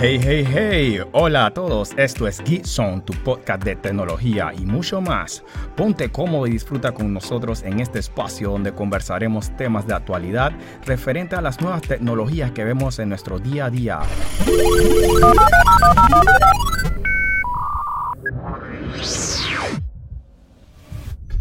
[0.00, 4.64] Hey, hey, hey, hola a todos, esto es Geek Zone, tu podcast de tecnología y
[4.64, 5.42] mucho más.
[5.76, 10.52] Ponte cómodo y disfruta con nosotros en este espacio donde conversaremos temas de actualidad
[10.86, 13.98] referente a las nuevas tecnologías que vemos en nuestro día a día.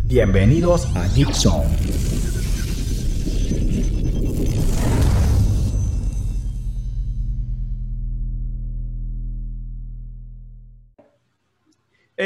[0.05, 1.31] Bienvenidos a Geek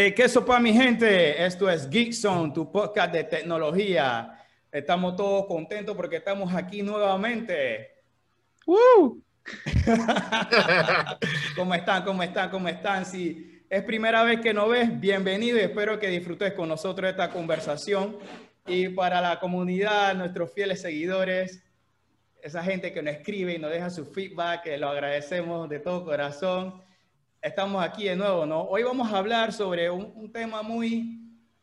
[0.04, 1.46] Eh, ¿Qué sopa, mi gente?
[1.46, 4.36] Esto es Geek Zone, tu podcast de tecnología.
[4.72, 7.92] Estamos todos contentos porque estamos aquí nuevamente.
[8.66, 9.22] ¡Woo!
[11.56, 12.04] ¿Cómo están?
[12.04, 12.50] ¿Cómo están?
[12.50, 13.06] ¿Cómo están?
[13.06, 17.30] Si es primera vez que nos ves, bienvenido y espero que disfrutes con nosotros esta
[17.30, 18.18] conversación.
[18.66, 21.64] Y para la comunidad, nuestros fieles seguidores,
[22.42, 26.04] esa gente que nos escribe y nos deja su feedback, que lo agradecemos de todo
[26.04, 26.82] corazón
[27.42, 28.62] estamos aquí de nuevo, ¿no?
[28.62, 31.20] Hoy vamos a hablar sobre un, tema muy,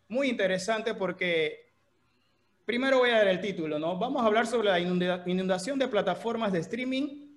[0.08, 1.72] muy interesante porque
[2.64, 3.96] primero voy a dar el título, ¿no?
[3.96, 7.28] Vamos a hablar sobre la inundación de plataformas de streaming.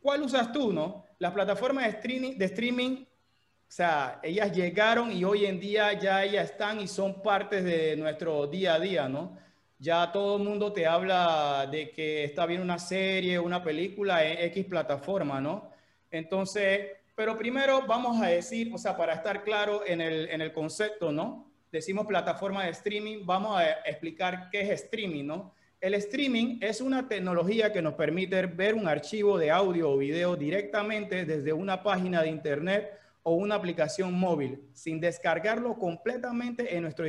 [0.00, 1.06] ¿Cuál usas tú, no?
[1.18, 6.24] Las plataformas de streaming, de streaming, o sea, ellas llegaron y hoy en día ya
[6.24, 9.38] ellas están y son partes de nuestro día a día, ¿no?
[9.78, 14.44] Ya todo el mundo te habla de que está viendo una serie, una película en
[14.46, 15.70] X plataforma, ¿no?
[16.10, 20.52] Entonces, pero primero vamos a decir, o sea, para estar claro en el, en el
[20.52, 21.50] concepto, ¿no?
[21.72, 25.54] Decimos plataforma de streaming, vamos a explicar qué es streaming, ¿no?
[25.80, 30.36] El streaming es una tecnología que nos permite ver un archivo de audio o video
[30.36, 37.06] directamente desde una página de internet o una aplicación móvil, sin descargarlo completamente en nuestro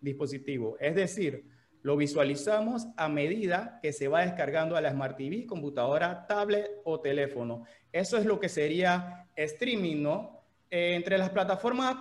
[0.00, 0.76] dispositivo.
[0.80, 1.44] Es decir,
[1.84, 6.98] lo visualizamos a medida que se va descargando a la Smart TV, computadora, tablet o
[6.98, 7.64] teléfono.
[7.92, 10.40] Eso es lo que sería streaming, ¿no?
[10.70, 11.96] Eh, entre las plataformas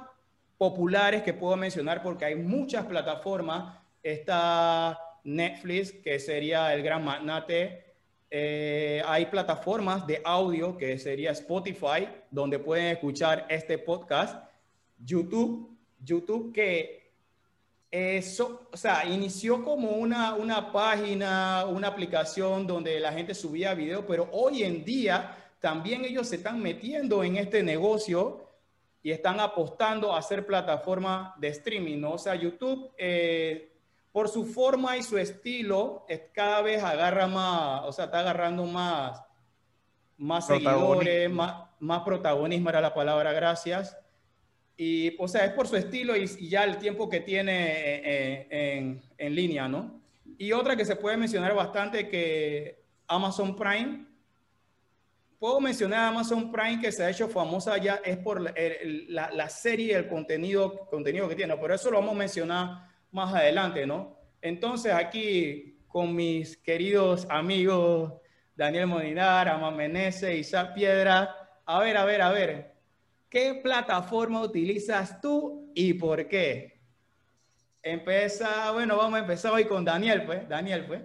[0.58, 7.84] populares que puedo mencionar, porque hay muchas plataformas, está Netflix, que sería el gran magnate.
[8.32, 14.50] Eh, hay plataformas de audio, que sería Spotify, donde pueden escuchar este podcast.
[14.98, 17.03] YouTube, YouTube que
[17.94, 24.04] eso, o sea, inició como una, una página, una aplicación donde la gente subía video,
[24.08, 28.50] pero hoy en día también ellos se están metiendo en este negocio
[29.04, 32.14] y están apostando a hacer plataforma de streaming, ¿no?
[32.14, 33.72] O sea, YouTube, eh,
[34.12, 39.22] por su forma y su estilo, cada vez agarra más, o sea, está agarrando más,
[40.18, 43.96] más seguidores, más, más protagonismo era la palabra, gracias.
[44.76, 49.02] Y, o sea, es por su estilo y, ya el tiempo que tiene eh, en,
[49.18, 50.02] en línea, ¿no?
[50.38, 54.06] Y otra que se puede mencionar bastante que Amazon Prime,
[55.44, 59.96] puedo mencionar Amazon Prime que se ha hecho famosa ya es por la, la, serie,
[59.96, 64.18] el contenido, contenido que tiene, pero eso lo vamos a mencionar más adelante, ¿no?
[64.42, 68.14] Entonces aquí con mis queridos amigos
[68.56, 71.36] Daniel Molinar, Amán Menezes, Isaac Piedra,
[71.66, 72.73] a ver, a ver, a ver,
[73.34, 76.80] ¿qué plataforma utilizas tú y por qué?
[77.82, 81.02] Empieza, bueno, vamos a empezar hoy con Daniel, pues, Daniel, pues.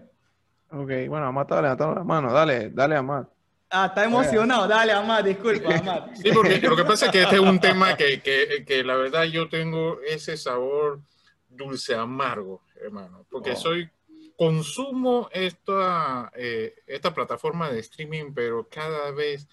[0.71, 3.25] Ok, bueno, Amad, dale, dale la mano, dale, dale, Amad.
[3.71, 4.69] Ah, está emocionado.
[4.69, 6.11] Dale, Amad, disculpa, Amad.
[6.15, 8.97] Sí, porque lo que pasa es que este es un tema que, que, que la
[8.97, 11.01] verdad yo tengo ese sabor
[11.49, 13.57] dulce amargo, hermano, porque oh.
[13.57, 13.91] soy
[14.37, 19.49] consumo esta, eh, esta plataforma de streaming, pero cada vez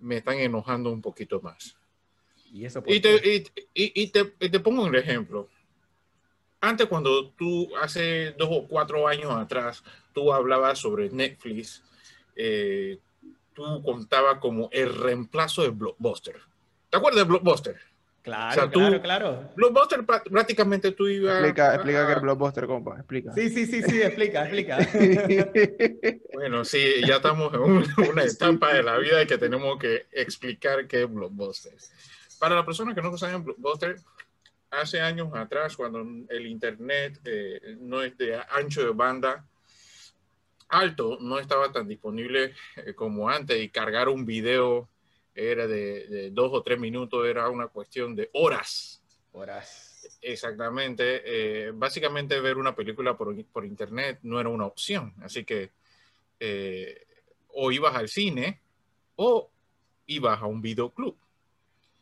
[0.00, 1.76] me están enojando un poquito más.
[2.52, 3.44] Y, eso y, te,
[3.74, 5.48] y, y, te, te, pongo un ejemplo.
[6.60, 11.82] Antes, cuando tú, hace dos o cuatro años atrás, tú hablabas sobre Netflix
[12.40, 13.00] eh,
[13.52, 16.36] tú contabas como el reemplazo de Blockbuster.
[16.88, 17.76] ¿Te acuerdas de Blockbuster?
[18.28, 19.50] Claro, claro, claro.
[19.56, 21.36] Blockbuster prácticamente tú ibas...
[21.36, 23.32] Explica, explica qué es Blockbuster, compa, explica.
[23.32, 24.76] Sí, sí, sí, sí, explica, explica.
[26.34, 27.60] bueno, sí, ya estamos en
[28.10, 31.72] una, etapa de la vida que tenemos que explicar qué es Blockbuster.
[32.38, 33.96] Para las personas que no saben Blockbuster,
[34.70, 39.42] hace años atrás, cuando el Internet eh, no es de ancho de banda,
[40.68, 44.86] alto no estaba tan disponible eh, como antes y cargar un video
[45.38, 49.00] era de, dos o tres minutos, era una cuestión de horas.
[49.32, 50.18] Horas.
[50.20, 51.22] Exactamente.
[51.24, 55.14] Eh, básicamente ver una película por, por, internet no era una opción.
[55.22, 55.70] Así que
[56.40, 57.06] eh,
[57.48, 58.60] o ibas al cine
[59.16, 59.50] o
[60.06, 61.16] ibas a un videoclub.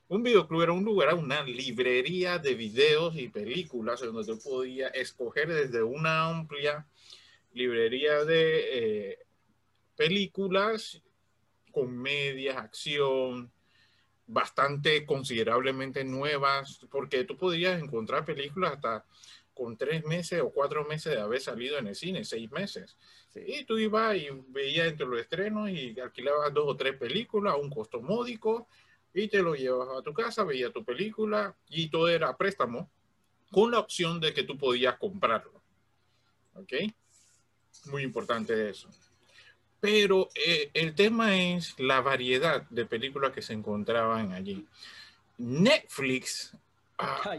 [0.09, 5.53] Un videoclub era un lugar, una librería de videos y películas donde tú podías escoger
[5.53, 6.87] desde una amplia
[7.53, 9.19] librería de eh,
[9.97, 11.03] películas
[11.77, 13.53] comedias, acción,
[14.27, 19.05] bastante considerablemente nuevas, porque tú podías encontrar películas hasta
[19.53, 22.97] con tres meses o cuatro meses de haber salido en el cine, seis meses.
[23.35, 27.59] Y tú ibas y veías entre los estrenos y alquilabas dos o tres películas a
[27.59, 28.69] un costo módico
[29.13, 32.91] y te lo llevabas a tu casa, veías tu película y todo era préstamo
[33.51, 35.61] con la opción de que tú podías comprarlo.
[36.55, 36.73] ¿Ok?
[37.91, 38.89] Muy importante eso.
[39.81, 44.67] Pero eh, el tema es la variedad de películas que se encontraban allí.
[45.39, 46.57] Netflix
[46.99, 47.37] ah,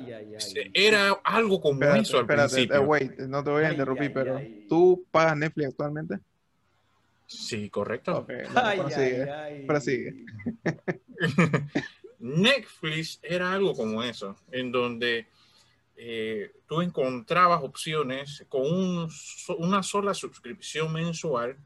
[0.73, 2.75] era algo como eso al espérate, principio.
[2.75, 4.65] eh, wait, no te voy a interrumpir, ay, pero ay.
[4.69, 6.19] ¿tú pagas Netflix actualmente?
[7.25, 8.19] Sí, correcto.
[8.19, 9.65] Ok, no, Ay, prosigue, ay, ay.
[9.65, 10.25] prosigue.
[12.19, 15.27] Netflix era algo como eso, en donde
[15.97, 19.09] eh, tú encontrabas opciones con un
[19.57, 21.57] una sola suscripción mensual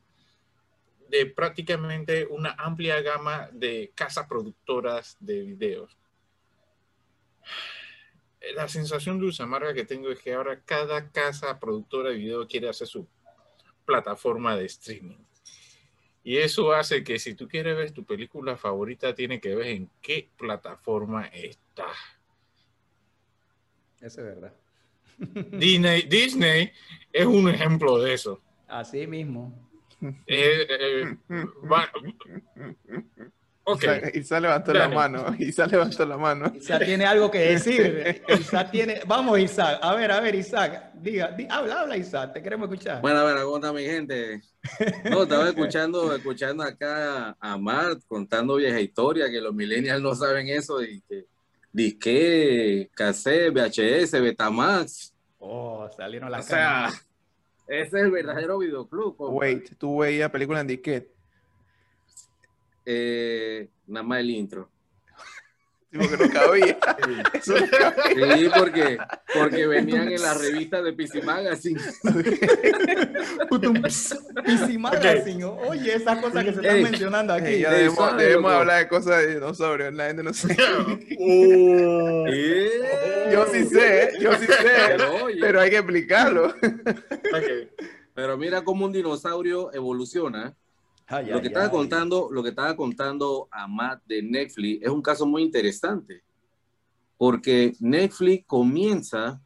[1.12, 5.98] de prácticamente una amplia gama de casas productoras de videos.
[8.56, 12.70] La sensación dulce amarga que tengo es que ahora cada casa productora de video quiere
[12.70, 13.06] hacer su
[13.86, 15.18] plataforma de streaming.
[16.24, 19.90] Y eso hace que si tú quieres ver tu película favorita, tiene que ver en
[20.02, 21.88] qué plataforma está.
[24.00, 24.54] Eso es verdad.
[25.52, 26.72] Disney, Disney
[27.12, 28.42] es un ejemplo de eso.
[28.66, 29.71] Así mismo.
[30.28, 31.16] Eh, eh,
[31.72, 31.90] va-
[33.64, 34.96] ok, Isaac, Isaac levantó la Dale.
[34.96, 35.36] mano.
[35.38, 36.52] Isaac levantó la mano.
[36.56, 38.24] Isaac tiene algo que decir.
[38.40, 39.02] Isaac tiene.
[39.06, 39.80] Vamos, Isaac.
[39.82, 40.92] A ver, a ver, Isaac.
[40.96, 42.34] Diga, di- habla, habla, Isaac.
[42.34, 43.02] Te queremos escuchar.
[43.02, 44.42] Bueno, bueno, ¿cómo está mi gente?
[45.10, 50.48] No, estaba escuchando, escuchando acá a Mart contando vieja historia, que los millennials no saben
[50.50, 51.26] eso y que
[51.72, 55.14] disque, cassette, VHS, Betamax.
[55.40, 57.08] Oh, salieron O las sea, canas.
[57.72, 59.16] Ese es el verdadero videoclub.
[59.16, 59.34] compa.
[59.34, 61.12] Wait, tú veías películas en disquete.
[62.86, 64.68] Eh, nada más el intro.
[65.92, 66.78] Tipo que no cabía.
[67.34, 68.38] Eso no cabía.
[68.38, 68.98] Sí, porque,
[69.34, 71.82] porque venían en las revistas de PC Magazine.
[74.46, 75.44] PC Magazine.
[75.44, 77.48] Oye, esas cosas que se están Ey, mencionando aquí.
[77.48, 79.94] Ey, ya Ey, debemos, hablar de cosas de dinosaurios.
[79.94, 80.56] La gente no sabe.
[81.24, 82.26] Oh.
[82.28, 84.98] Eh, Yo sí sé, yo sí sé.
[85.40, 86.54] Pero, hay que explicarlo.
[88.14, 90.56] Pero mira cómo un dinosaurio evoluciona.
[91.12, 91.72] Ay, lo ay, que estaba ay.
[91.72, 96.24] contando, lo que estaba contando a Matt de Netflix es un caso muy interesante,
[97.18, 99.42] porque Netflix comienza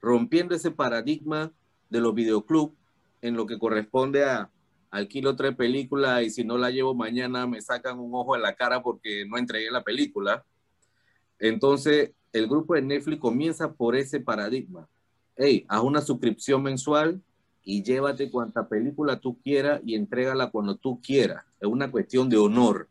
[0.00, 1.50] rompiendo ese paradigma
[1.88, 2.74] de los videoclubs
[3.22, 4.50] en lo que corresponde a
[4.90, 8.54] alquilo tres películas y si no la llevo mañana me sacan un ojo en la
[8.54, 10.44] cara porque no entregué la película.
[11.38, 14.86] Entonces, el grupo de Netflix comienza por ese paradigma.
[15.36, 17.20] Hey, haz una suscripción mensual
[17.68, 21.44] y llévate cuanta película tú quieras y entrégala cuando tú quieras.
[21.60, 22.88] Es una cuestión de honor.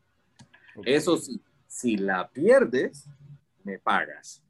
[0.83, 3.09] Eso sí, si la pierdes,
[3.63, 4.43] me pagas.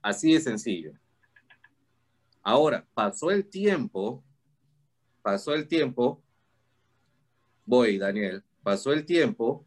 [0.00, 0.92] Así de sencillo.
[2.40, 4.22] Ahora, pasó el tiempo,
[5.22, 6.22] pasó el tiempo,
[7.64, 9.66] voy, Daniel, pasó el tiempo,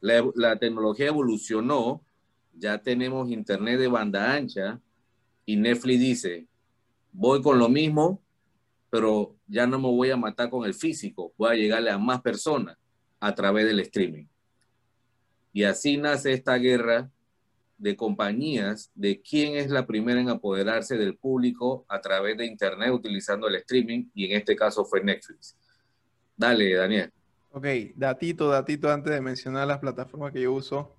[0.00, 2.02] la, la tecnología evolucionó,
[2.52, 4.80] ya tenemos internet de banda ancha
[5.46, 6.48] y Netflix dice,
[7.12, 8.20] voy con lo mismo,
[8.90, 12.20] pero ya no me voy a matar con el físico, voy a llegarle a más
[12.22, 12.76] personas
[13.20, 14.26] a través del streaming.
[15.52, 17.10] Y así nace esta guerra
[17.78, 22.90] de compañías de quién es la primera en apoderarse del público a través de internet
[22.92, 25.56] utilizando el streaming y en este caso fue Netflix.
[26.36, 27.12] Dale, Daniel.
[27.50, 30.94] Ok, datito, datito antes de mencionar las plataformas que yo uso.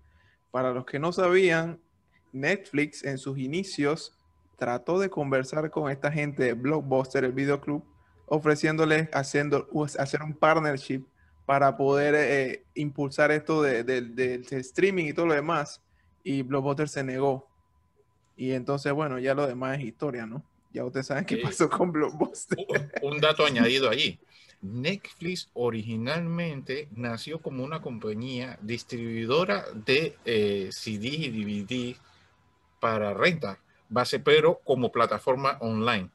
[0.52, 1.80] Para los que no sabían,
[2.32, 4.19] Netflix en sus inicios
[4.60, 7.84] trató de conversar con esta gente de Blockbuster, el videoclub,
[8.28, 11.04] ofreciéndoles haciendo, hacer un partnership
[11.46, 15.82] para poder eh, impulsar esto de- de- de- del streaming y todo lo demás.
[16.24, 17.48] Y Blockbuster se negó.
[18.38, 20.44] Y entonces, bueno, ya lo demás es historia, ¿no?
[20.72, 22.60] Ya ustedes saben qué pasó con Blockbuster.
[23.02, 24.20] Un- un dato añadido allí.
[24.62, 31.96] Netflix originalmente nació como una compañía distribuidora de eh, CD y DVD
[32.80, 33.58] para renta,
[33.90, 36.10] base pero como plataforma online.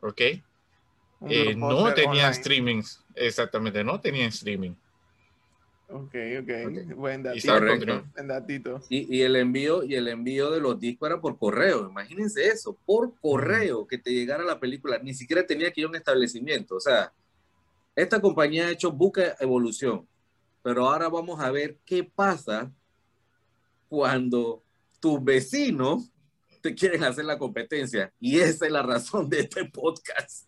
[0.00, 0.20] ¿Ok?
[0.20, 2.34] Eh, no Blockbuster tenía online.
[2.34, 4.74] streamings, exactamente, no tenía streaming.
[5.92, 6.50] Ok, ok.
[6.66, 6.94] Ok.
[6.94, 7.60] Buen datito.
[8.14, 8.80] Buen datito.
[8.88, 11.88] Y, y el envío y el envío de los discos era por correo.
[11.88, 14.98] Imagínense eso, por correo que te llegara la película.
[15.02, 16.76] Ni siquiera tenía que ir a un establecimiento.
[16.76, 17.12] O sea,
[17.96, 20.06] esta compañía ha hecho buca evolución.
[20.62, 22.70] Pero ahora vamos a ver qué pasa
[23.88, 24.62] cuando
[25.00, 26.10] tus vecinos
[26.60, 28.12] te quieren hacer la competencia.
[28.18, 30.46] Y esa es la razón de este podcast.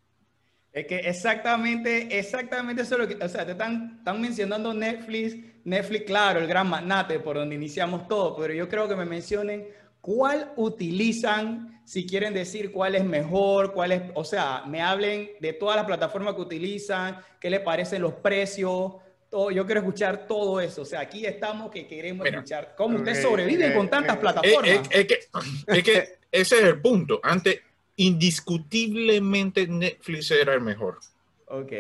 [0.72, 5.36] Es que exactamente, exactamente eso es lo que, o sea, te están, están mencionando Netflix,
[5.64, 9.68] Netflix, claro, el gran magnate por donde iniciamos todo, pero yo creo que me mencionen
[10.00, 15.52] cuál utilizan, si quieren decir cuál es mejor, cuál es, o sea, me hablen de
[15.52, 18.94] todas las plataformas que utilizan, qué les parecen los precios,
[19.32, 23.22] todo, yo quiero escuchar todo eso, o sea, aquí estamos que queremos escuchar cómo ustedes
[23.22, 24.88] sobreviven eh, con tantas eh, plataformas.
[24.90, 25.20] Es, que,
[25.68, 27.18] es que ese es el punto.
[27.22, 27.60] Antes,
[27.96, 30.98] indiscutiblemente Netflix era el mejor.
[31.46, 31.72] ok.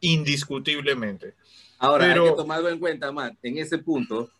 [0.00, 1.34] Indiscutiblemente.
[1.78, 4.30] Ahora, Pero- hay que tomarlo en cuenta, Matt, en ese punto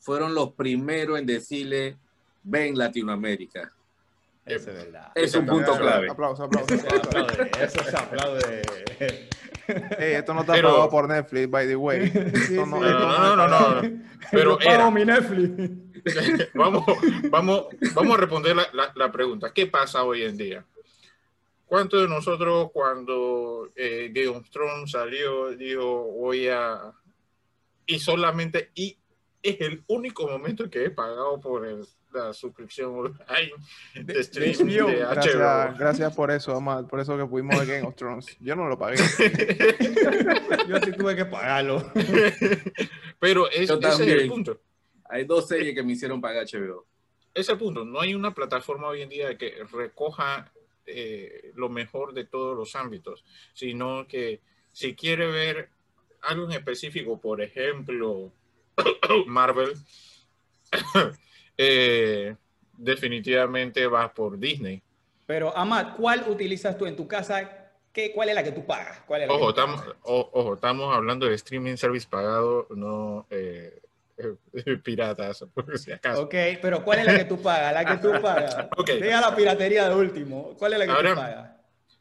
[0.00, 1.98] fueron los primeros en decirle,
[2.42, 3.70] ven Latinoamérica.
[4.46, 5.12] Eso es verdad.
[5.14, 6.10] Es un punto clave.
[6.10, 6.74] Aplauso, aplauso.
[6.74, 8.62] Eso se aplaude, eso se aplaude.
[9.98, 12.10] Ey, esto no está Pero- pagado por Netflix, by the way.
[12.10, 12.54] Sí, Esto sí.
[12.54, 14.02] no- No, no, no, no, no.
[14.30, 14.90] Pero Yo pago era.
[14.90, 15.70] mi Netflix.
[16.54, 16.84] vamos,
[17.30, 19.52] vamos, vamos a responder la, la- la pregunta.
[19.52, 20.64] ¿Qué pasa hoy en día?
[21.66, 26.92] ¿Cuántos de nosotros cuando eh, Game of Thrones salió, dijo, voy a...
[27.86, 28.98] Y solamente, y
[29.42, 33.52] es el único momento que he pagado por el- la suscripción online
[33.94, 34.86] de, De- streaming HBO.
[34.88, 35.78] de Gracias, HBO.
[35.78, 38.26] gracias por eso, Amad, por eso que pudimos ver Game of Thrones.
[38.40, 38.96] Yo no lo pagué.
[40.68, 41.90] Yo sí tuve que pagarlo.
[43.18, 44.60] Pero es, ese es el punto.
[45.08, 46.86] Hay dos series que me hicieron pagar HBO.
[47.34, 47.84] ese punto.
[47.84, 50.50] No hay una plataforma hoy en día que recoja
[50.86, 54.40] eh, lo mejor de todos los ámbitos, sino que
[54.72, 55.68] si quiere ver
[56.22, 58.32] algo en específico, por ejemplo,
[59.26, 59.74] Marvel,
[61.64, 62.36] eh,
[62.76, 64.82] definitivamente vas por Disney.
[65.26, 67.68] Pero, Amad, ¿cuál utilizas tú en tu casa?
[67.92, 69.00] ¿Qué, ¿Cuál es la que tú pagas?
[69.06, 69.96] ¿Cuál es la que Ojo, tú estamos, pagas?
[70.02, 73.80] o- ojo, estamos hablando de streaming service pagado, no eh,
[74.18, 76.22] eh, piratas, por si acaso.
[76.22, 77.72] Ok, pero ¿cuál es la que tú pagas?
[77.72, 78.56] La que tú pagas.
[78.76, 78.90] Ok.
[78.92, 80.54] Deja la piratería de último.
[80.58, 81.50] ¿Cuál es la que Ahora- tú pagas?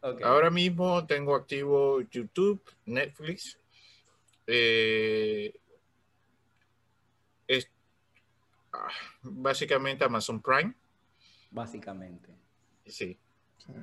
[0.03, 0.21] Ok.
[0.23, 3.57] Ahora mismo tengo activo YouTube, Netflix,
[4.47, 5.53] eh,
[7.47, 7.71] es- ah,
[9.23, 10.73] básicamente Amazon Prime,
[11.51, 12.29] Básicamente.
[12.85, 13.17] sí,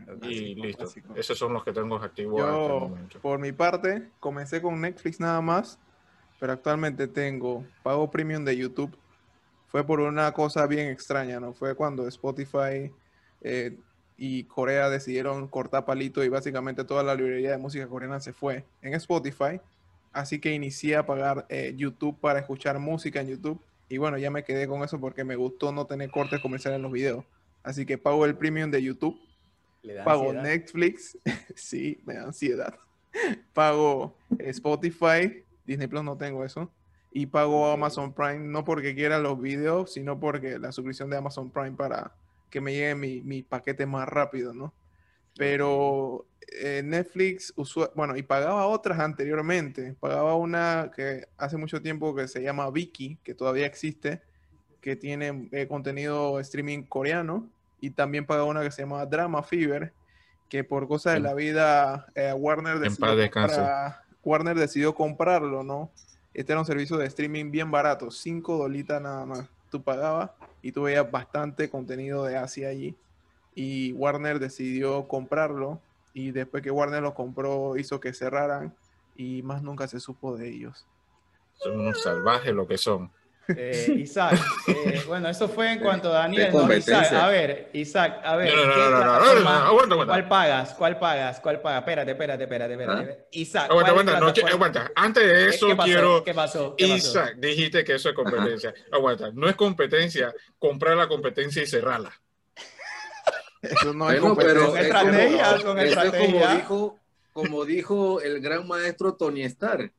[0.09, 0.25] Ok.
[0.25, 0.85] y Básico, listo.
[0.85, 1.15] básico.
[1.17, 3.21] Esos son los que tengo activos Yo, momento.
[3.21, 5.79] por mi parte, comencé con Netflix nada más,
[6.41, 8.97] pero actualmente tengo pago premium de YouTube.
[9.67, 11.53] Fue por una cosa bien extraña, ¿no?
[11.53, 12.91] Fue cuando Spotify
[13.43, 13.79] eh,
[14.17, 18.65] y Corea decidieron cortar palito y básicamente toda la librería de música coreana se fue
[18.83, 19.61] en Spotify.
[20.13, 23.61] Así que inicié a pagar eh, YouTube para escuchar música en YouTube.
[23.89, 26.83] Y bueno, ya me quedé con eso porque me gustó no tener cortes comerciales en
[26.83, 27.25] los videos.
[27.63, 29.19] Así que pago el premium de YouTube
[29.83, 30.43] Le da pago ansiedad.
[30.43, 31.19] Netflix,
[31.55, 32.75] sí, me da ansiedad.
[33.53, 36.71] Pago Spotify, Disney Plus no tengo eso.
[37.11, 41.51] Y pago Amazon Prime, no porque quiera los videos, sino porque la suscripción de Amazon
[41.51, 42.13] Prime para
[42.51, 44.73] que me llegue mi, mi paquete más rápido, ¿no?
[45.39, 46.27] Pero
[46.61, 47.55] eh, Netflix,
[47.95, 49.95] bueno, y pagaba otras anteriormente.
[50.01, 54.21] Pagaba una que hace mucho tiempo que se llama Viki, que todavía existe,
[54.81, 57.49] que tiene eh, contenido streaming coreano.
[57.81, 59.93] Y también pagaba una que se llama Drama Fever,
[60.49, 65.91] que por cosas de la vida eh, Warner, decidió comprar- Warner decidió comprarlo, ¿no?
[66.35, 69.49] Este era un servicio de streaming bien barato, 5 dolitas nada más.
[69.71, 70.31] Tú pagabas
[70.63, 72.97] y tú veías bastante contenido de Asia allí.
[73.61, 75.81] Y Warner decidió comprarlo.
[76.15, 78.73] Y después que Warner lo compró, hizo que cerraran.
[79.17, 80.87] Y más nunca se supo de ellos.
[81.55, 83.11] Son unos salvajes lo que son.
[83.57, 84.39] Eh, Isaac,
[84.69, 86.53] eh, bueno, eso fue en cuanto a Daniel.
[86.53, 86.59] ¿no?
[86.61, 87.01] competencia.
[87.01, 88.55] Isaac, a ver, Isaac, a ver.
[88.55, 90.13] No, no, ¿qué no, no, no, no, no, plataforma- no, aguanta, aguanta.
[90.13, 90.75] ¿Cuál pagas?
[90.75, 91.41] ¿Cuál pagas?
[91.41, 91.81] ¿Cuál pagas?
[91.81, 93.27] Espérate, espérate, espérate, espérate.
[93.33, 94.93] Isaac, Aguanta, ¿cuál aguanta, no, aguanta.
[94.95, 95.87] Antes de ¿Qué- eso qué pasó?
[95.87, 96.25] quiero...
[96.25, 96.77] ¿Qué pasó?
[96.77, 96.97] ¿Qué pasó?
[96.97, 98.75] Isaac, dijiste que eso es competencia.
[98.93, 102.13] Aguanta, no es competencia comprar la competencia y cerrarla.
[103.63, 104.67] Eso no es Bueno, pero competencia.
[104.69, 106.55] Con es estrategia, como- con eso es como estrategia.
[106.55, 106.99] dijo,
[107.33, 109.93] como dijo el gran maestro Tony Stark.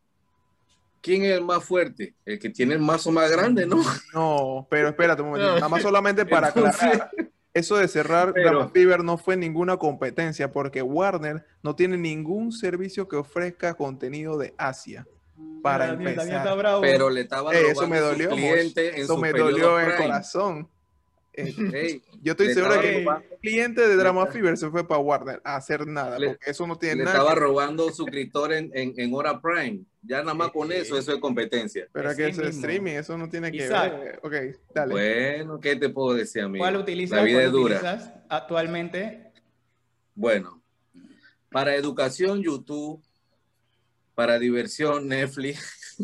[1.02, 2.14] ¿Quién es el más fuerte?
[2.26, 3.82] El que tiene el mazo más grande, ¿no?
[4.14, 5.52] No, pero espérate un momentito.
[5.54, 5.56] No.
[5.56, 7.12] Nada más solamente para Entonces- aclarar.
[7.54, 13.08] Eso de cerrar Pero- Fever no fue ninguna competencia porque Warner no tiene ningún servicio
[13.08, 15.08] que ofrezca contenido de Asia.
[15.64, 16.38] Para Daniel, Daniel empezar.
[16.46, 16.82] está bravo.
[16.82, 18.30] Pero le estaba robando eso me dolió.
[18.30, 18.40] Mosh.
[18.40, 20.70] clientes en Eso su me dolió el corazón.
[21.48, 25.42] Eh, yo estoy seguro que robando- el cliente de Drama Fever se fue para Warner
[25.44, 27.18] a hacer nada, Le- porque eso no tiene le nada.
[27.18, 29.82] estaba robando suscriptor en, en, en hora prime.
[30.02, 31.88] Ya nada más con eso, eso es competencia.
[31.92, 34.00] Pero Es que eso es streaming, eso no tiene que Isaac.
[34.00, 34.20] ver.
[34.24, 34.34] Ok,
[34.74, 34.92] dale.
[34.94, 36.64] Bueno, ¿qué te puedo decir, amigo?
[36.64, 37.18] ¿Cuál utilizas?
[37.18, 37.76] La vida ¿Cuál es dura.
[37.78, 39.32] utilizas actualmente?
[40.16, 40.62] Bueno,
[41.52, 43.02] para educación, YouTube.
[44.16, 45.96] Para diversión, Netflix.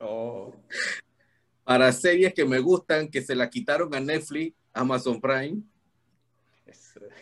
[0.00, 0.54] Oh,
[1.68, 5.60] Para series que me gustan, que se la quitaron a Netflix, Amazon Prime,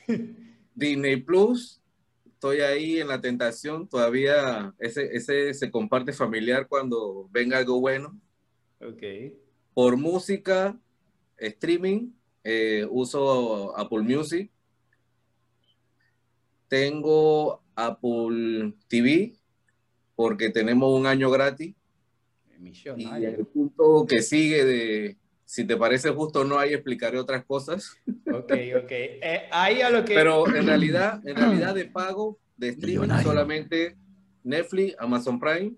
[0.73, 1.83] Disney Plus,
[2.25, 8.17] estoy ahí en la tentación, todavía ese, ese se comparte familiar cuando venga algo bueno.
[8.81, 9.03] Ok.
[9.75, 10.79] Por música,
[11.39, 12.13] streaming,
[12.45, 14.49] eh, uso Apple Music.
[16.69, 19.35] Tengo Apple TV
[20.15, 21.75] porque tenemos un año gratis.
[22.61, 27.45] Y el punto que sigue de si te parece justo o no, ahí explicaré otras
[27.45, 27.97] cosas.
[28.27, 28.91] Ok, ok.
[28.91, 30.15] Eh, ahí a lo que...
[30.15, 33.97] Pero en realidad, en realidad de pago, de streaming, solamente
[34.43, 35.75] Netflix, Amazon Prime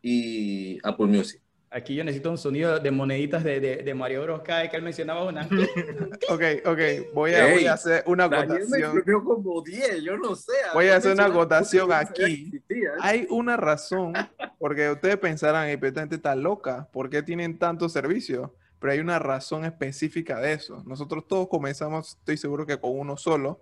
[0.00, 1.40] y Apple Music.
[1.74, 4.42] Aquí yo necesito un sonido de moneditas de, de, de Mario Bros.
[4.42, 5.42] que él mencionaba una.
[6.28, 6.78] ok, ok.
[7.12, 9.02] Voy a, voy a hacer una acotación.
[9.24, 10.52] como 10, yo no sé.
[10.72, 12.62] Voy a hacer una acotación aquí.
[13.00, 14.12] Hay una razón,
[14.60, 16.86] porque ustedes pensarán, el petente está loca.
[16.92, 18.50] ¿Por qué tienen tantos servicios?
[18.78, 20.80] Pero hay una razón específica de eso.
[20.86, 23.60] Nosotros todos comenzamos, estoy seguro que con uno solo.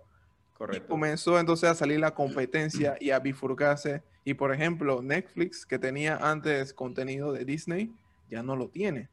[0.55, 0.85] Correcto.
[0.85, 4.03] Y comenzó entonces a salir la competencia y a bifurcarse.
[4.23, 7.91] Y por ejemplo, Netflix, que tenía antes contenido de Disney,
[8.29, 9.09] ya no lo tiene.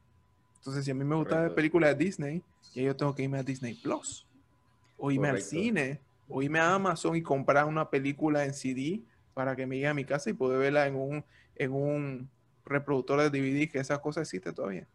[0.57, 3.39] Entonces, si a mí me gusta ver películas de Disney, ya yo tengo que irme
[3.39, 4.27] a Disney Plus,
[4.97, 5.99] o irme al cine,
[6.29, 9.01] o irme a Amazon y comprar una película en CD
[9.33, 11.25] para que me llegue a mi casa y poder verla en un,
[11.55, 12.29] en un
[12.65, 14.87] reproductor de DVD, que esas cosas existen todavía.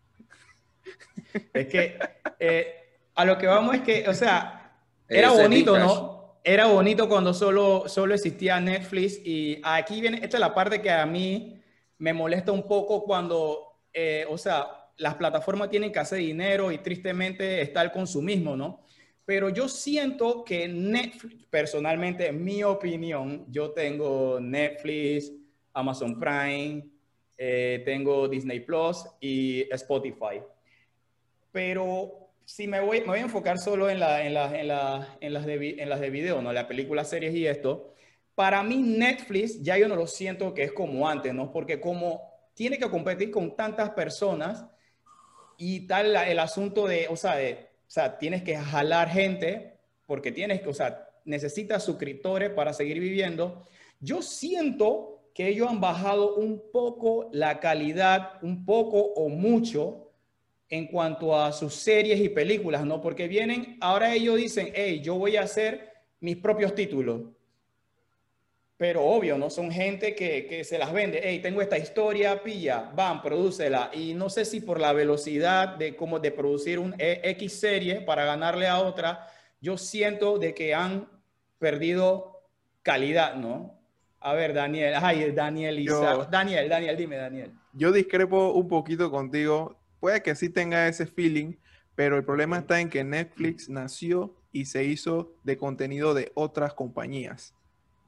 [1.52, 1.98] Es que
[2.38, 2.74] eh,
[3.14, 6.38] a lo que vamos es que, o sea, era bonito, ¿no?
[6.44, 10.90] Era bonito cuando solo, solo existía Netflix y aquí viene, esta es la parte que
[10.90, 11.60] a mí
[11.98, 13.65] me molesta un poco cuando
[13.98, 18.84] eh, o sea, las plataformas tienen que hacer dinero y tristemente está el consumismo, ¿no?
[19.24, 25.32] Pero yo siento que Netflix, personalmente, en mi opinión, yo tengo Netflix,
[25.72, 26.86] Amazon Prime,
[27.38, 30.42] eh, tengo Disney Plus y Spotify.
[31.50, 35.16] Pero si me voy, me voy a enfocar solo en, la, en, la, en, la,
[35.22, 36.52] en, las de, en las de video, ¿no?
[36.52, 37.94] Las películas, series y esto.
[38.34, 41.50] Para mí Netflix ya yo no lo siento que es como antes, ¿no?
[41.50, 44.66] Porque como tiene que competir con tantas personas
[45.58, 50.74] y tal el asunto de, o sea, tienes que jalar gente porque tienes que, o
[50.74, 53.66] sea, necesitas suscriptores para seguir viviendo.
[54.00, 60.12] Yo siento que ellos han bajado un poco la calidad, un poco o mucho
[60.70, 63.02] en cuanto a sus series y películas, ¿no?
[63.02, 67.35] Porque vienen, ahora ellos dicen, hey, yo voy a hacer mis propios títulos.
[68.78, 69.48] Pero obvio, ¿no?
[69.48, 71.20] Son gente que, que, se las vende.
[71.22, 73.90] Hey, tengo esta historia, pilla, van, prodúcela.
[73.94, 78.02] Y no sé si por la velocidad de cómo de producir un e, X serie
[78.02, 79.28] para ganarle a otra,
[79.62, 81.08] yo siento de que han
[81.58, 82.42] perdido
[82.82, 83.80] calidad, ¿no?
[84.20, 85.82] A ver, Daniel, ay, Daniel,
[86.30, 87.52] Daniel, Daniel, dime, Daniel.
[87.72, 89.80] Yo discrepo un poquito contigo.
[90.00, 91.54] Puede que sí tenga ese feeling,
[91.94, 96.74] pero el problema está en que Netflix nació y se hizo de contenido de otras
[96.74, 97.55] compañías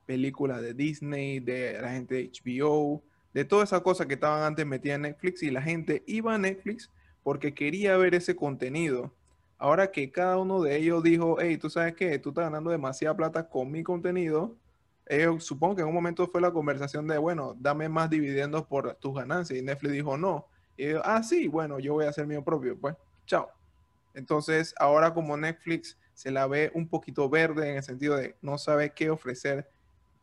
[0.09, 3.03] películas de Disney, de la gente de HBO,
[3.35, 6.39] de todas esas cosas que estaban antes metidas en Netflix y la gente iba a
[6.39, 6.91] Netflix
[7.23, 9.13] porque quería ver ese contenido.
[9.59, 13.15] Ahora que cada uno de ellos dijo, hey, tú sabes que tú estás ganando demasiada
[13.15, 14.57] plata con mi contenido,
[15.05, 18.95] ellos supongo que en un momento fue la conversación de, bueno, dame más dividendos por
[18.95, 19.59] tus ganancias.
[19.59, 20.47] Y Netflix dijo, no.
[21.05, 22.79] Ah, sí, bueno, yo voy a hacer mío propio.
[22.81, 22.95] Pues,
[23.27, 23.51] chao.
[24.15, 28.57] Entonces, ahora como Netflix se la ve un poquito verde en el sentido de no
[28.57, 29.69] sabe qué ofrecer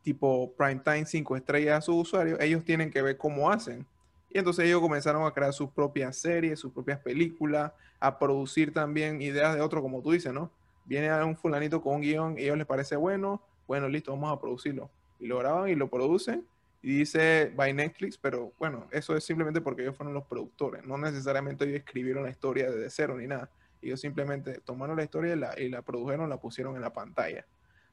[0.06, 3.84] tipo Primetime 5 estrellas a sus usuarios, ellos tienen que ver cómo hacen.
[4.30, 9.20] Y entonces ellos comenzaron a crear sus propias series, sus propias películas, a producir también
[9.20, 10.52] ideas de otro, como tú dices, ¿no?
[10.84, 14.12] Viene a un fulanito con un guion y a ellos les parece bueno, bueno, listo,
[14.12, 14.90] vamos a producirlo.
[15.18, 16.46] Y lo graban y lo producen
[16.82, 20.96] y dice by Netflix, pero bueno, eso es simplemente porque ellos fueron los productores, no
[20.98, 23.50] necesariamente ellos escribieron la historia desde cero ni nada.
[23.82, 27.44] Ellos simplemente tomaron la historia y la, y la produjeron, la pusieron en la pantalla.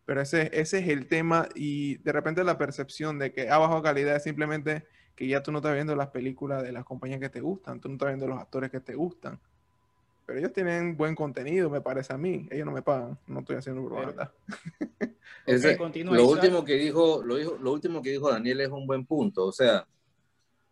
[0.06, 3.82] Pero ese, ese es el tema y de repente la percepción de que a bajo
[3.82, 4.86] calidad es simplemente
[5.16, 7.88] que ya tú no estás viendo las películas de las compañías que te gustan, tú
[7.88, 9.40] no estás viendo los actores que te gustan.
[10.26, 12.48] Pero ellos tienen buen contenido, me parece a mí.
[12.50, 14.34] Ellos no me pagan, no estoy haciendo propaganda.
[16.12, 19.46] lo último que dijo, lo, dijo, lo último que dijo Daniel es un buen punto.
[19.46, 19.86] O sea,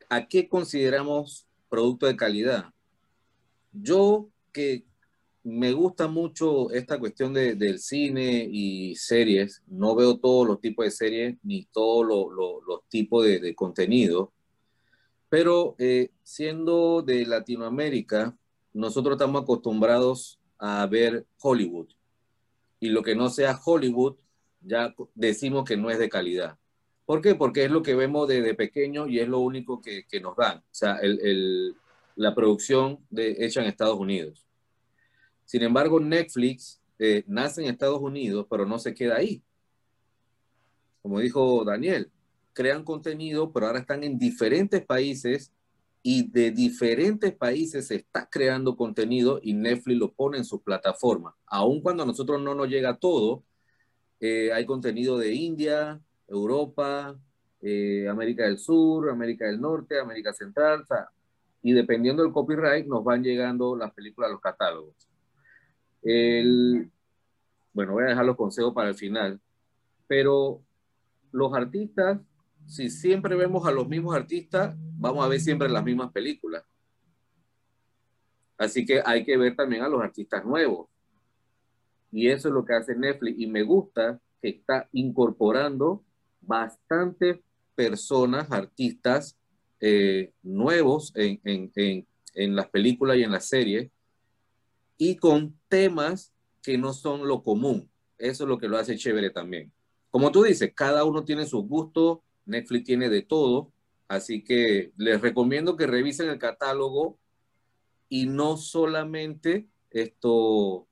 [0.10, 2.72] ¿a qué consideramos producto de calidad?
[3.74, 4.86] Yo que
[5.44, 9.64] me gusta mucho esta cuestión de, del cine y series.
[9.68, 14.32] No veo todos los tipos de series ni todos los tipos de, contenido.
[15.30, 18.38] Pero eh, siendo de Latinoamérica,
[18.74, 21.88] nosotros estamos acostumbrados a ver Hollywood.
[22.80, 24.16] Y lo que no sea Hollywood,
[24.62, 26.58] ya decimos que no es de calidad.
[27.06, 27.36] ¿Por qué?
[27.36, 30.60] Porque es lo que vemos desde pequeño y es lo único que, nos dan.
[30.60, 31.00] O sea,
[32.16, 34.46] la producción de, hecha en Estados Unidos.
[35.52, 39.44] Sin embargo, Netflix eh, nace en Estados Unidos, pero no se queda ahí.
[41.02, 42.10] como dijo Daniel,
[42.54, 45.52] crean contenido, pero ahora están en diferentes países
[46.02, 51.36] y de diferentes países se está creando contenido y Netflix lo pone en su plataforma.
[51.48, 53.44] Aun cuando a nosotros no nos llega todo,
[54.22, 57.20] eh, hay contenido de India, Europa,
[57.62, 60.86] eh, América del Sur, América del Norte, América Central,
[61.62, 65.11] y dependiendo del copyright nos van llegando las películas a los catálogos.
[66.04, 69.40] Bueno, voy a dejar los consejos para el final,
[70.08, 70.62] pero
[71.32, 72.20] los artistas,
[72.66, 76.64] si siempre vemos a los mismos artistas, vamos a ver siempre las mismas películas.
[78.58, 80.88] Así que hay que ver también a los artistas nuevos.
[82.12, 83.40] Y eso es lo que hace Netflix.
[83.40, 86.04] Y me gusta que está incorporando
[86.42, 87.40] bastantes
[87.74, 89.38] personas, artistas
[89.80, 93.90] eh, nuevos en, en, en, las películas y en las series
[95.04, 97.90] y con temas que no son lo común.
[98.20, 99.74] Eso es lo que lo hace chévere también.
[100.12, 103.72] Como tú dices, cada uno tiene sus gustos, Netflix tiene de todo,
[104.08, 107.18] así que les recomiendo que revisen el catálogo
[108.10, 110.86] y no solamente esto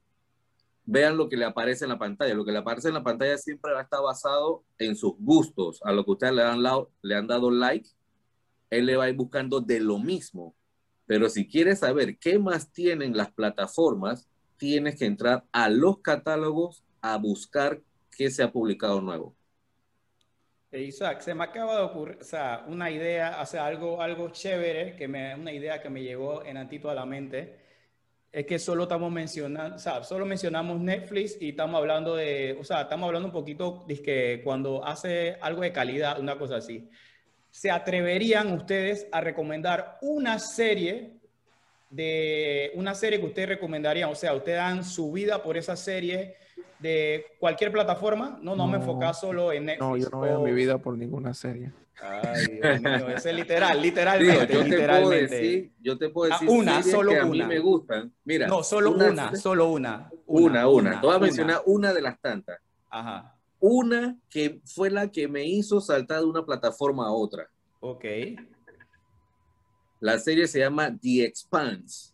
[0.85, 2.33] vean lo que le aparece en la pantalla.
[2.33, 5.81] Lo que le aparece en la pantalla siempre va a estar basado en sus gustos,
[5.83, 6.63] a lo que ustedes le han,
[7.03, 7.87] le han dado like
[8.69, 10.55] él le va a ir buscando de lo mismo.
[11.09, 16.83] Pero si quieres saber qué más tienen las plataformas, tienes que entrar a los catálogos
[17.01, 17.81] a buscar
[18.15, 19.35] qué se ha publicado nuevo.
[20.71, 24.29] Eh, Isaac, se me acaba de ocurrir, o sea, una idea, o sea, algo, algo
[24.29, 27.59] chévere, que me, una idea que me llegó en antito a la mente,
[28.31, 32.63] es que solo estamos mencionando, o sea, solo mencionamos Netflix y estamos hablando de, o
[32.63, 36.87] sea, estamos hablando un poquito de que cuando hace algo de calidad, una cosa así.
[37.51, 41.13] ¿Se atreverían ustedes a recomendar una serie
[41.89, 44.09] de una serie que ustedes recomendarían?
[44.09, 46.35] O sea, ustedes dan su vida por esa serie
[46.79, 48.39] de cualquier plataforma.
[48.41, 49.89] No, no, me enfoca solo en Netflix.
[49.89, 51.71] No, yo no veo mi vida por ninguna serie.
[52.01, 55.27] Ay, Dios mío, ese es literal, literalmente, yo literalmente.
[55.27, 57.45] Te decir, yo te puedo decir una, solo que una.
[57.45, 58.13] a mí me gustan.
[58.23, 60.09] Mira, no, solo una, solo una.
[60.25, 61.01] Una, una.
[61.01, 62.59] Te voy a mencionar una de las tantas.
[62.89, 63.35] Ajá.
[63.59, 67.49] Una que fue la que me hizo saltar de una plataforma a otra.
[67.81, 68.05] Ok.
[69.99, 72.13] La serie se llama The Expanse.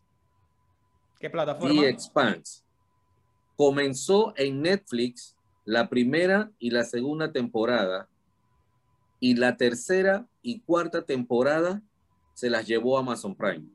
[1.20, 1.82] ¿Qué plataforma?
[1.82, 2.64] The Expanse.
[3.56, 8.10] Comenzó en Netflix la primera y la segunda temporada
[9.20, 11.82] y la tercera y cuarta temporada
[12.34, 13.66] se las llevó a Amazon Prime.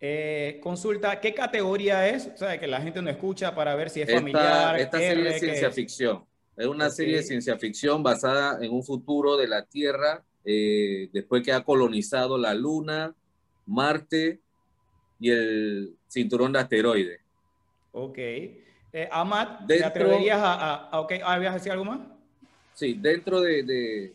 [0.00, 2.30] Eh, consulta, ¿qué categoría es?
[2.34, 4.78] O sea, que la gente no escucha para ver si es familiar.
[4.78, 6.24] Esta serie es ciencia ficción.
[6.56, 11.42] Es una serie de ciencia ficción basada en un futuro de la Tierra eh, después
[11.42, 13.14] que ha colonizado la Luna,
[13.66, 14.40] Marte
[15.18, 17.20] y el cinturón de asteroides.
[17.92, 18.18] Ok.
[18.18, 22.00] Eh, Amat, ¿te atreverías a, a, okay, a decir algo más?
[22.74, 24.14] Sí, dentro de, de,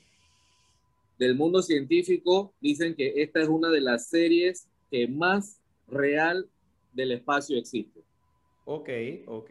[1.17, 6.47] del mundo científico dicen que esta es una de las series que más real
[6.93, 8.01] del espacio existe.
[8.65, 8.89] Ok,
[9.27, 9.49] ok.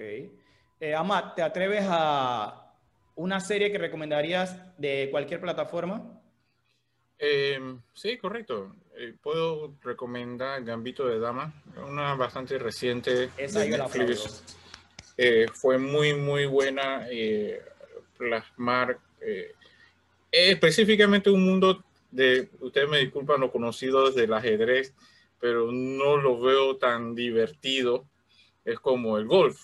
[0.80, 2.67] Eh, Amat, ¿te atreves a,
[3.18, 6.22] ¿Una serie que recomendarías de cualquier plataforma?
[7.18, 8.76] Em, sí, correcto.
[8.96, 11.52] Eh, puedo recomendar Gambito de Dama,
[11.84, 13.30] una bastante reciente.
[13.36, 14.44] Esa de Netflix.
[15.16, 17.60] Eh, fue muy, muy buena eh,
[18.16, 19.00] plasmar
[20.30, 24.94] específicamente un mundo de, ustedes me disculpan, lo conocido desde el ajedrez,
[25.40, 28.06] pero no lo veo tan divertido.
[28.64, 29.58] Es como el golf.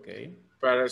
[0.00, 0.86] Okay para,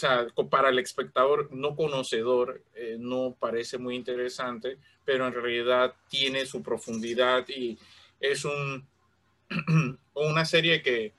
[0.50, 6.60] para el espectador no conocedor eh, no parece muy interesante, pero en realidad tiene su
[6.60, 7.78] profundidad y
[8.18, 8.84] es un,
[10.14, 11.12] una serie que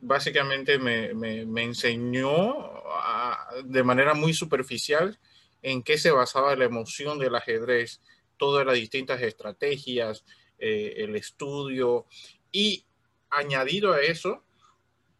[0.00, 2.54] básicamente me, me, enseñó
[3.64, 5.18] de manera muy superficial
[5.62, 8.02] en qué se basaba la emoción del ajedrez,
[8.36, 10.26] todas las distintas estrategias,
[10.58, 12.04] eh, el estudio
[12.52, 12.84] y
[13.30, 14.44] añadido a eso,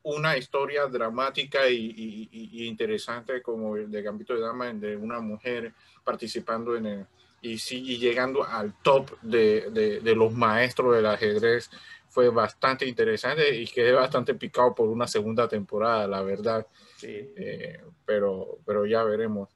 [0.04, 2.28] una historia dramática y,
[2.66, 5.72] interesante como el de Gambito de Dama, de una mujer
[6.04, 7.06] participando en el,
[7.40, 11.70] y, sí, llegando al top de, de, los maestros del ajedrez.
[12.08, 16.66] Fue bastante interesante y quedé bastante picado por una segunda temporada, la verdad.
[16.96, 17.32] Sí.
[17.36, 19.48] Eh, pero, pero ya veremos.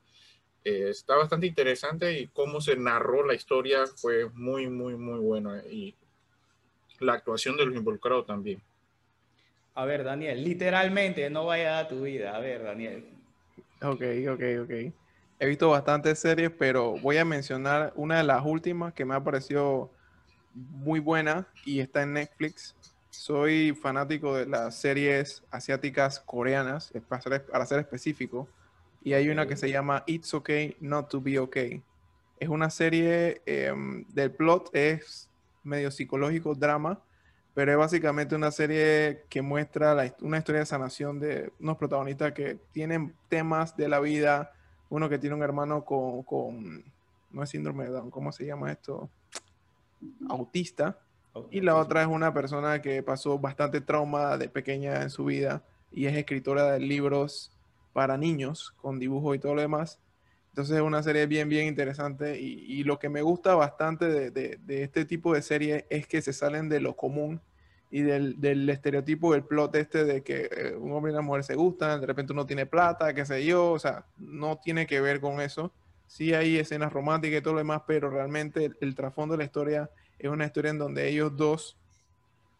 [0.64, 5.62] Eh, está bastante interesante y cómo se narró la historia fue muy, muy, muy buena.
[5.70, 5.94] Y
[7.00, 8.60] la actuación de los involucrados también.
[9.78, 12.34] A ver, Daniel, literalmente, no vaya a tu vida.
[12.34, 13.04] A ver, Daniel.
[13.80, 14.70] Ok, ok, ok.
[15.38, 19.22] He visto bastantes series, pero voy a mencionar una de las últimas que me ha
[19.22, 19.92] parecido
[20.52, 22.74] muy buena y está en Netflix.
[23.10, 28.48] Soy fanático de las series asiáticas coreanas, para ser, para ser específico.
[29.00, 31.84] y hay una que se llama It's Okay Not to Be Okay.
[32.40, 35.30] Es una serie em, del plot, es
[35.62, 37.00] medio psicológico, drama,
[37.58, 42.56] pero es básicamente una serie que muestra una historia de sanación de unos protagonistas que
[42.70, 44.52] tienen temas de la vida,
[44.90, 46.84] uno que tiene un hermano con,
[47.32, 49.10] no es síndrome de Down, ¿cómo se llama esto?
[50.28, 51.00] Autista.
[51.50, 55.64] Y la otra es una persona que pasó bastante trauma de pequeña en su vida
[55.90, 57.50] y es escritora de libros
[57.92, 59.98] para niños con dibujos y todo lo demás.
[60.58, 65.04] Entonces es una serie bien, bien interesante y, lo que me gusta bastante de, este
[65.04, 67.40] tipo de serie es que se salen de lo común
[67.92, 71.54] y del, estereotipo del plot este de que eh, un hombre y una mujer se
[71.54, 75.20] gustan, de repente uno tiene plata, qué sé yo, o sea, no tiene que ver
[75.20, 75.72] con eso.
[76.08, 79.88] Sí hay escenas románticas y todo lo demás, pero realmente el trasfondo de la historia
[80.18, 81.78] es una historia en donde ellos dos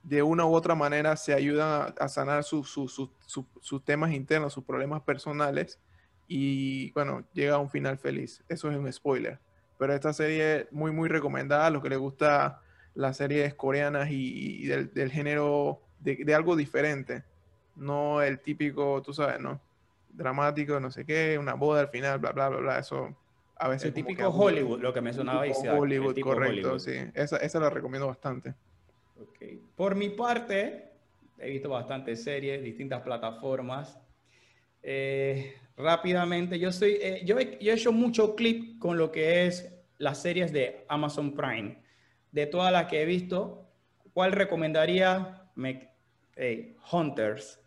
[0.04, 2.88] de una u otra manera se ayudan a, sanar sus
[3.84, 5.80] temas internos, sus problemas personales
[6.29, 8.45] y bueno, llega a un final feliz.
[8.49, 9.38] Eso es un spoiler.
[9.79, 12.61] Pero esta serie es muy, muy recomendada a los que les gusta
[12.95, 17.25] las series coreanas y, del, género de, algo diferente.
[17.77, 19.61] No el típico, tú sabes, ¿no?
[20.11, 22.79] Dramático, no sé qué, una boda al final, bla, bla, bla, bla.
[22.79, 23.17] Eso
[23.57, 23.87] a veces.
[23.87, 26.93] El típico Hollywood, lo que mencionaba Hollywood, correcto, sí.
[27.14, 28.55] Esa, esa la recomiendo bastante.
[29.77, 30.91] Por mi parte,
[31.38, 33.99] he visto bastantes series, distintas plataformas.
[34.83, 40.21] Eh, rápidamente, yo, soy, eh, yo, he, hecho mucho clip con lo que es las
[40.21, 41.81] series de Amazon Prime.
[42.33, 43.71] De todas las que he visto,
[44.12, 45.51] ¿cuál recomendaría?
[45.55, 45.88] Me,
[46.93, 47.61] Hunters.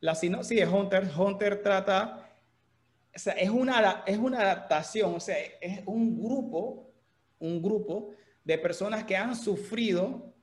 [0.00, 2.30] La sinopsis de Hunters, Hunter trata,
[3.14, 6.94] o es una, es una adaptación, o sea, es un grupo,
[7.38, 10.34] un grupo de personas que han sufrido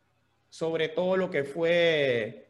[0.50, 2.47] sobre todo lo que fue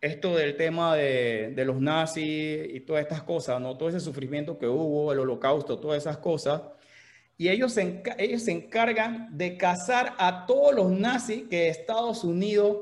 [0.00, 3.76] esto del tema de, los nazis y todas estas cosas, ¿no?
[3.76, 6.62] Todo ese sufrimiento que hubo, el holocausto, todas esas cosas.
[7.36, 12.78] Y ellos se, ellos se encargan de cazar a todos los nazis que Estados Unidos,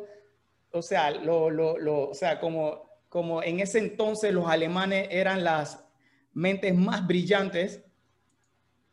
[0.71, 5.85] o sea, lo, lo, o sea como, como en ese entonces los alemanes eran las
[6.33, 7.86] mentes más brillantes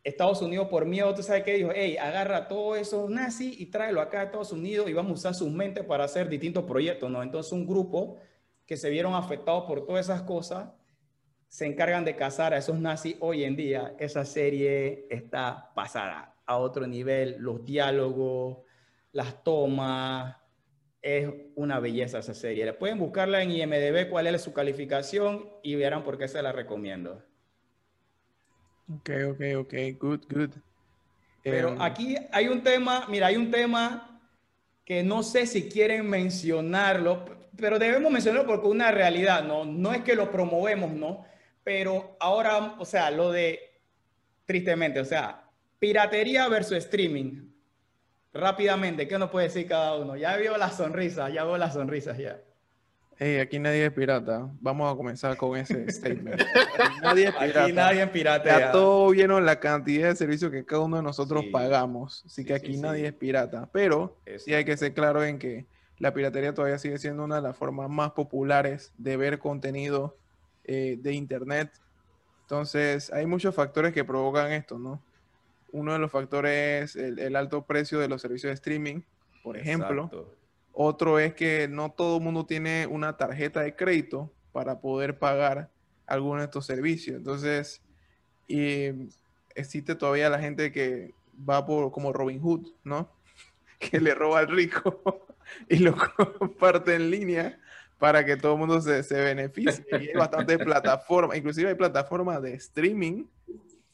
[0.03, 4.01] Estados Unidos por miedo, tú sabes qué dijo, hey, agarra todos esos nazis y tráelo
[4.01, 7.23] acá a Estados Unidos y vamos a usar sus mentes para hacer distintos proyectos, ¿no?
[7.23, 8.17] Entonces un grupo
[8.65, 10.69] que se vieron afectados por todas esas cosas
[11.47, 13.95] se encargan de cazar a esos nazis hoy en día.
[13.99, 18.57] Esa serie está pasada a otro nivel, los diálogos,
[19.11, 20.35] las tomas,
[21.01, 22.73] es una belleza esa serie.
[22.73, 27.23] Pueden buscarla en IMDB cuál es su calificación y verán por qué se la recomiendo.
[28.89, 30.49] Ok, ok, ok, good, good.
[31.43, 34.21] Pero em, aquí hay un tema, mira, hay un tema
[34.85, 37.25] que no sé si quieren mencionarlo,
[37.57, 39.65] pero debemos mencionarlo porque es una realidad, ¿no?
[39.65, 41.25] No es que lo promovemos, ¿no?
[41.63, 43.59] Pero ahora, o sea, lo de,
[44.45, 47.49] tristemente, o sea, piratería versus streaming.
[48.33, 50.15] Rápidamente, ¿qué nos puede decir cada uno?
[50.17, 52.41] Ya vio la sonrisa, ya veo las sonrisas ya.
[53.17, 54.49] Hey, aquí nadie es pirata.
[54.59, 56.41] Vamos a comenzar con ese statement.
[56.41, 57.63] Aquí nadie es pirata.
[57.63, 58.59] Aquí nadie es pirata.
[58.59, 62.23] Ya todo vieron la cantidad de servicios que cada uno de nosotros pagamos.
[62.25, 63.69] Así que aquí nadie es pirata.
[63.71, 65.65] Pero sí hay que ser claro en que
[65.99, 70.17] la piratería todavía sigue siendo una de las formas más populares de ver contenido
[70.65, 71.71] eh, de Internet.
[72.41, 75.01] Entonces, hay muchos factores que provocan esto, ¿no?
[75.71, 79.01] Uno de los factores es el, alto precio de los servicios de streaming,
[79.43, 80.09] por ejemplo.
[80.73, 85.69] Otro es que no todo el mundo tiene una tarjeta de crédito para poder pagar
[86.07, 87.17] algunos de estos servicios.
[87.17, 87.81] Entonces,
[89.55, 91.13] existe todavía la gente que
[91.47, 93.09] va por como Robin Hood, ¿no?
[93.79, 95.27] Que le roba al rico
[95.69, 95.95] y lo
[96.39, 97.59] comparte en línea
[97.99, 99.85] para que todo el mundo se, se beneficie.
[99.91, 103.25] Y hay bastantes plataformas, inclusive hay plataformas de streaming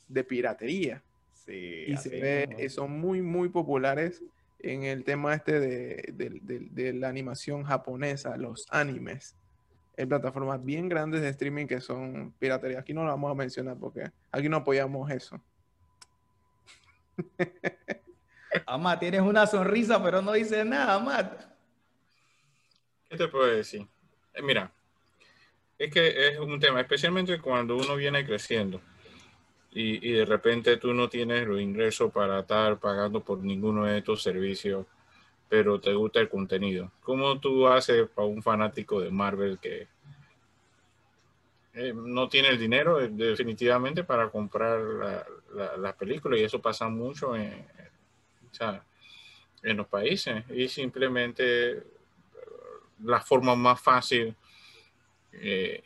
[0.08, 1.04] de piratería.
[1.34, 4.22] Sí, y se ve, son muy, muy populares
[4.60, 9.36] en el tema este de, la animación japonesa, los animes.
[9.98, 12.80] Hay plataformas bien grandes de streaming que son piratería.
[12.80, 15.42] Aquí no lo vamos a mencionar porque aquí no apoyamos eso.
[18.66, 21.44] Amat, tienes una sonrisa, pero no dices nada, Amat.
[23.10, 23.88] ¿Qué te puedo decir?
[24.34, 24.72] Eh, mira,
[25.78, 28.82] es que es un tema, especialmente cuando uno viene creciendo
[29.72, 34.24] y, de repente tú no tienes los ingresos para estar pagando por ninguno de estos
[34.24, 34.86] servicios,
[35.48, 36.92] pero te gusta el contenido.
[37.02, 39.88] ¿Cómo tú haces para un fanático de Marvel que
[41.74, 45.28] eh, no tiene el dinero eh, definitivamente para comprar
[45.78, 46.40] las películas?
[46.40, 47.68] Y eso pasa mucho en,
[49.62, 50.44] los países.
[50.50, 51.84] Y simplemente
[53.04, 54.36] la forma más fácil
[55.32, 55.84] eh,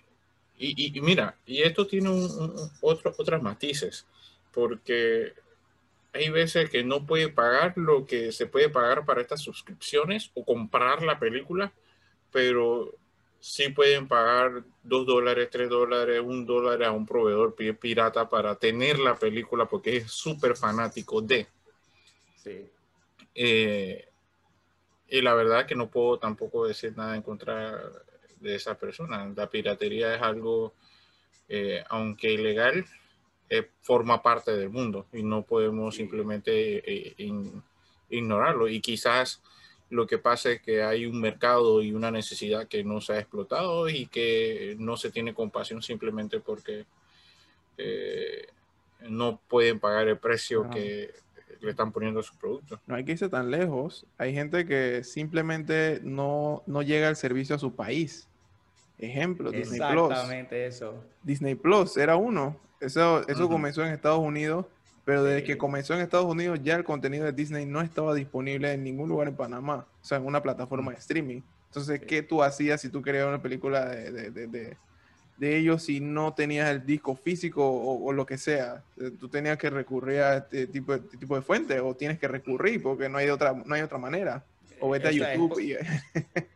[0.57, 4.05] y, mira, y esto tiene un, otros matices,
[4.53, 5.33] porque
[6.13, 10.45] hay veces que no puede pagar lo que se puede pagar para estas suscripciones o
[10.45, 11.73] comprar la película,
[12.31, 12.93] pero
[13.39, 18.99] sí pueden pagar dos dólares, tres dólares, un dólar a un proveedor pirata para tener
[18.99, 21.47] la película porque es súper fanático de.
[22.37, 22.69] Sí.
[23.35, 24.07] Eh,
[25.09, 27.81] y la verdad que no puedo tampoco decir nada en contra
[28.43, 29.31] de esa persona.
[29.35, 30.73] La piratería es algo,
[31.47, 32.85] eh, aunque ilegal,
[33.49, 37.15] eh, forma parte del mundo y no podemos simplemente
[38.09, 38.67] ignorarlo.
[38.67, 39.41] Y quizás
[39.89, 43.19] lo que pasa es que hay un mercado y una necesidad que no se ha
[43.19, 46.85] explotado y que no se tiene compasión simplemente porque
[49.01, 51.11] no pueden pagar el precio que
[51.63, 52.79] le están poniendo su producto.
[52.85, 54.05] No hay que irse tan lejos.
[54.17, 58.27] Hay gente que simplemente no, no llega el servicio a su país.
[58.97, 60.11] Ejemplo, Disney Plus.
[60.11, 61.03] Exactamente eso.
[61.23, 62.57] Disney Plus era uno.
[62.79, 64.65] Eso, eso comenzó en Estados Unidos,
[65.05, 68.73] pero desde que comenzó en Estados Unidos ya el contenido de Disney no estaba disponible
[68.73, 71.41] en ningún lugar en Panamá, o sea, en una plataforma de streaming.
[71.67, 74.77] Entonces, ¿qué tú hacías si tú querías una película de, de
[75.37, 78.83] de ellos si no tenías el disco físico o, lo que sea.
[78.99, 82.19] Eh, tú tenías que recurrir a este tipo, de, este tipo de fuente o tienes
[82.19, 84.43] que recurrir porque no hay otra, no hay otra manera.
[84.79, 85.77] O vete a YouTube.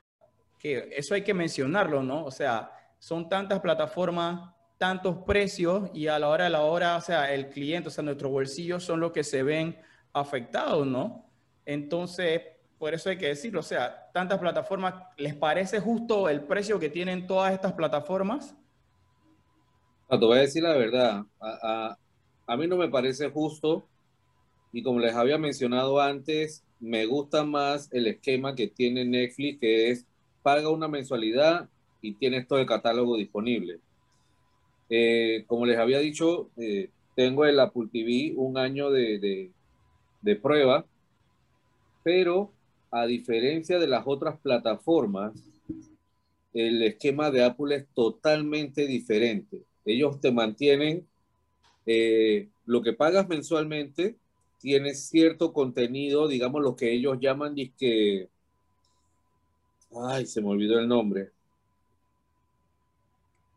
[0.59, 2.25] que eso hay que mencionarlo, ¿no?
[2.25, 7.01] O sea, son tantas plataformas, tantos precios y a la hora de la hora, o
[7.01, 9.77] sea, el cliente, o sea, nuestros bolsillos son los que se ven
[10.13, 11.29] afectados, ¿no?
[11.65, 12.41] Entonces,
[12.77, 16.89] por eso hay que decirlo, o sea, tantas plataformas, ¿les parece justo el precio que
[16.89, 18.55] tienen todas estas plataformas?
[20.09, 23.85] te voy a decir la verdad, a, mí no me parece justo
[24.71, 29.91] y como les había mencionado antes, me gusta más el esquema que tiene Netflix, que
[29.91, 30.05] es
[30.47, 31.67] paga una mensualidad
[32.01, 33.81] y tienes todo el catálogo disponible.
[34.89, 39.51] Eh, como les había dicho, eh, tengo el Apple TV un año de,
[40.21, 40.85] de, prueba,
[42.01, 42.53] pero
[42.91, 45.33] a diferencia de las otras plataformas,
[46.53, 49.63] el esquema de Apple es totalmente diferente.
[49.83, 51.05] Ellos te mantienen
[51.85, 54.15] eh, lo que pagas mensualmente,
[54.59, 58.29] tienes cierto contenido, digamos lo que ellos llaman que
[60.09, 61.31] ay, se me olvidó el nombre.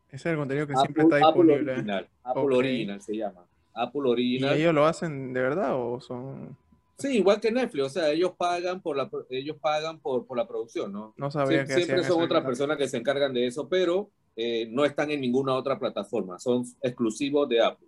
[0.09, 1.71] Ese es el contenido que siempre está disponible.
[1.71, 3.45] Apple Original, Apple Original se llama.
[3.73, 4.57] Apple Original.
[4.57, 6.57] ¿Y ellos lo hacen de verdad o son
[7.01, 10.47] Sí, igual que Netflix, o sea, ellos pagan por la, ellos pagan por, por la
[10.47, 11.15] producción, ¿no?
[11.17, 14.85] No sabía que Siempre son otras personas que se encargan de eso, pero eh, no
[14.85, 17.87] están en ninguna otra plataforma, son exclusivos de Apple.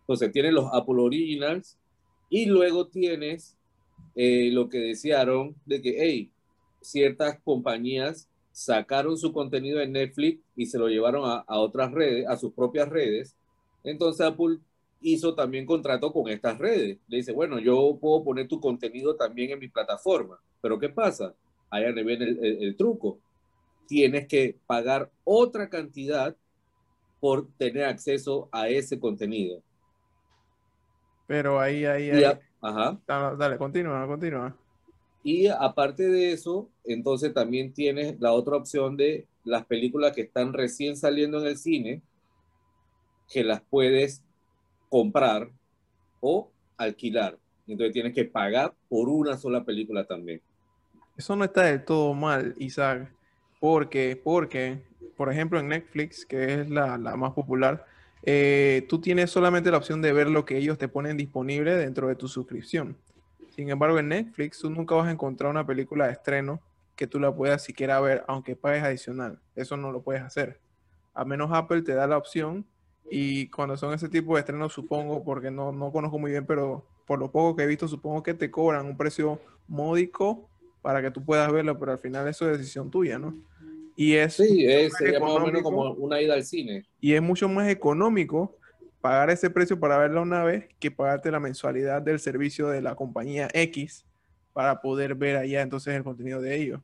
[0.00, 1.78] Entonces tienes los Apple Originals
[2.28, 3.56] y luego tienes
[4.14, 6.30] eh, lo que decían de que, hey,
[6.80, 12.26] ciertas compañías sacaron su contenido en Netflix y se lo llevaron a, a otras redes,
[12.28, 13.36] a sus propias redes.
[13.84, 14.58] Entonces Apple
[15.00, 16.98] hizo también contrato con estas redes.
[17.08, 21.34] Le dice, bueno, yo puedo poner tu contenido también en mi plataforma, pero ¿qué pasa?
[21.70, 23.18] Ahí viene el truco
[23.88, 26.36] tienes que pagar otra cantidad
[27.18, 29.60] por tener acceso a ese contenido.
[31.26, 32.38] Pero ahí, ahí, ahí.
[32.60, 32.98] ajá.
[33.06, 34.54] Dale, continúa, continúa.
[35.30, 40.54] Y aparte de eso, entonces también tienes la otra opción de las películas que están
[40.54, 42.00] recién saliendo en el cine,
[43.30, 44.24] que las puedes
[44.88, 45.50] comprar
[46.22, 47.36] o alquilar.
[47.66, 50.40] Entonces tienes que pagar por una sola película también.
[51.14, 53.12] Eso no está del todo mal, Isaac.
[53.60, 54.80] Porque, porque,
[55.14, 57.84] por ejemplo, en Netflix, que es la, más popular,
[58.22, 62.08] eh, tú tienes solamente la opción de ver lo que ellos te ponen disponible dentro
[62.08, 62.96] de tu suscripción.
[63.58, 66.62] Sin embargo, en Netflix tú nunca vas a encontrar una película de estreno
[66.94, 69.40] que tú la puedas siquiera ver, aunque pagues adicional.
[69.56, 70.60] Eso no lo puedes hacer.
[71.12, 72.64] A menos Apple te da la opción
[73.10, 76.86] y cuando son ese tipo de estrenos, supongo, porque no, no conozco muy bien, pero
[77.04, 80.48] por lo poco que he visto, supongo que te cobran un precio módico
[80.80, 83.34] para que tú puedas verlo, pero al final eso es decisión tuya, ¿no?
[83.96, 86.86] Y es, sí, es más o menos como una ida al cine.
[87.00, 88.56] Y es mucho más económico
[89.00, 92.94] pagar ese precio para verla una vez que pagarte la mensualidad del servicio de la
[92.94, 94.04] compañía X
[94.52, 96.80] para poder ver allá entonces el contenido de ellos.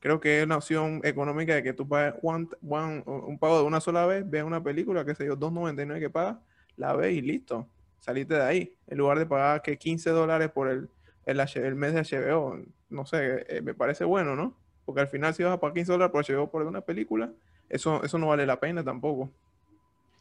[0.00, 4.04] Creo que es una opción económica de que tú pagues un pago de una sola
[4.04, 6.36] vez, veas una película, que sé yo, 2.99 que pagas,
[6.76, 7.66] la ves y listo,
[8.00, 8.76] saliste de ahí.
[8.86, 10.90] En lugar de pagar que 15 dólares por el,
[11.24, 14.54] el, mes de HBO, no sé, eh, me parece bueno, ¿no?
[14.84, 17.32] Porque al final si vas a pagar 15 dólares por HBO por una película,
[17.70, 19.32] eso, eso no vale la pena tampoco.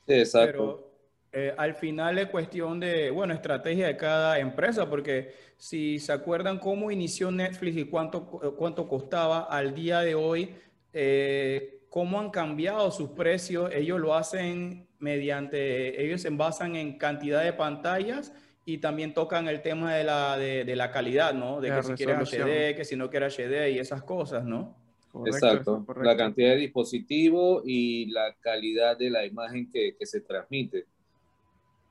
[0.08, 0.78] exacto.
[0.78, 0.93] Pero
[1.36, 6.60] eh, al final es cuestión de, bueno, estrategia de cada empresa, porque si se acuerdan
[6.60, 10.54] cómo inició Netflix y cuánto, cuánto costaba al día de hoy,
[10.94, 13.72] eh, cómo han cambiado sus precios.
[13.74, 18.32] Ellos lo hacen mediante, ellos se basan en cantidad de pantallas
[18.64, 21.60] y también tocan el tema de la, de, la calidad, ¿no?
[21.60, 24.78] De que si quieres HD, que si no quieres HD y esas cosas, ¿no?
[25.26, 30.86] Exacto, la cantidad de dispositivo y la calidad de la imagen que, que se transmite.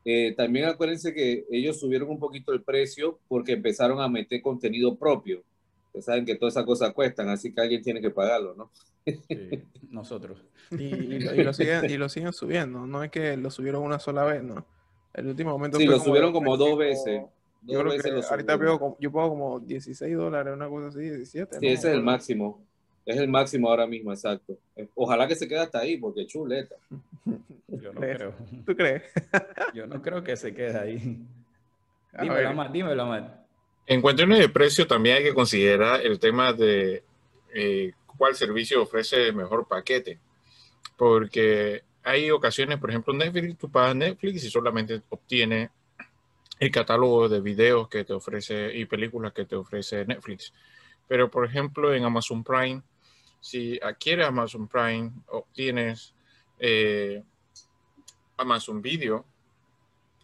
[0.04, 4.96] Eh, también acuérdense que ellos subieron un poquito el precio porque empezaron a meter contenido
[4.96, 5.42] propio.
[5.86, 8.70] Ustedes saben que todas esas cosas cuestan, así que alguien tiene que pagarlo, ¿no?
[9.04, 10.42] Sí, nosotros.
[10.70, 14.42] Y, lo siguen, y, lo siguen, subiendo, no es que lo subieron una sola vez,
[14.42, 14.64] ¿no?
[15.12, 15.78] El último momento.
[15.78, 17.22] Sí, lo subieron como dos veces.
[17.62, 21.58] yo ahorita pago, yo pago como 16 dólares, una cosa así, 17.
[21.60, 22.64] Sí, ese es el máximo.
[23.04, 24.56] Es el máximo ahora mismo, exacto.
[24.94, 26.76] Ojalá que se quede hasta ahí, porque chuleta.
[27.68, 28.34] Yo no creo.
[28.64, 29.02] ¿Tú crees?
[29.74, 31.18] Yo no creo que se quede ahí.
[32.20, 33.22] Dímelo más, dímelo más.
[33.86, 37.02] En cuestiones de precio, también hay que considerar el tema de
[37.52, 40.18] eh, cuál servicio ofrece el mejor paquete.
[40.96, 45.70] Porque hay ocasiones, por ejemplo, Netflix, tú pagas Netflix y solamente obtienes
[46.60, 50.52] el catálogo de videos que te ofrece y películas que te ofrece Netflix.
[51.08, 52.82] Pero, por ejemplo, en Amazon Prime,
[53.42, 56.14] si adquieres Amazon Prime, obtienes
[56.60, 57.22] eh,
[58.36, 59.26] Amazon Video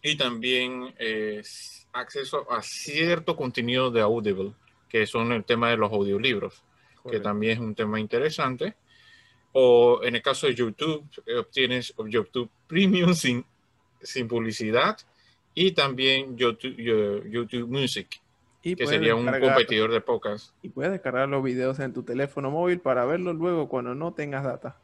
[0.01, 1.43] y también eh,
[1.91, 4.53] acceso a cierto contenido de Audible,
[4.87, 6.63] que son el tema de los audiolibros,
[7.11, 8.75] que también es un tema interesante.
[9.51, 13.45] O en el caso de YouTube, eh, obtienes YouTube Premium sin,
[14.01, 14.97] sin publicidad
[15.53, 16.77] y también YouTube,
[17.29, 18.21] YouTube Music
[18.61, 20.53] que sería un competidor de pocas.
[20.61, 24.43] Y puedes descargar los videos en tu teléfono móvil para verlos luego cuando no tengas
[24.43, 24.77] data.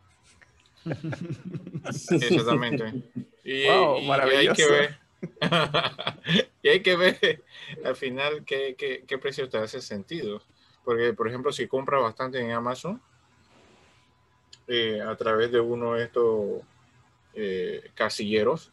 [1.86, 3.04] Exactamente.
[3.44, 5.00] Y, hay que ver,
[6.64, 7.44] y hay que ver
[7.84, 10.42] al final qué, qué, precio te hace sentido.
[10.84, 13.02] Porque, por ejemplo, si compras bastante en Amazon,
[14.68, 16.62] eh, a través de uno de estos
[17.34, 18.72] eh, casilleros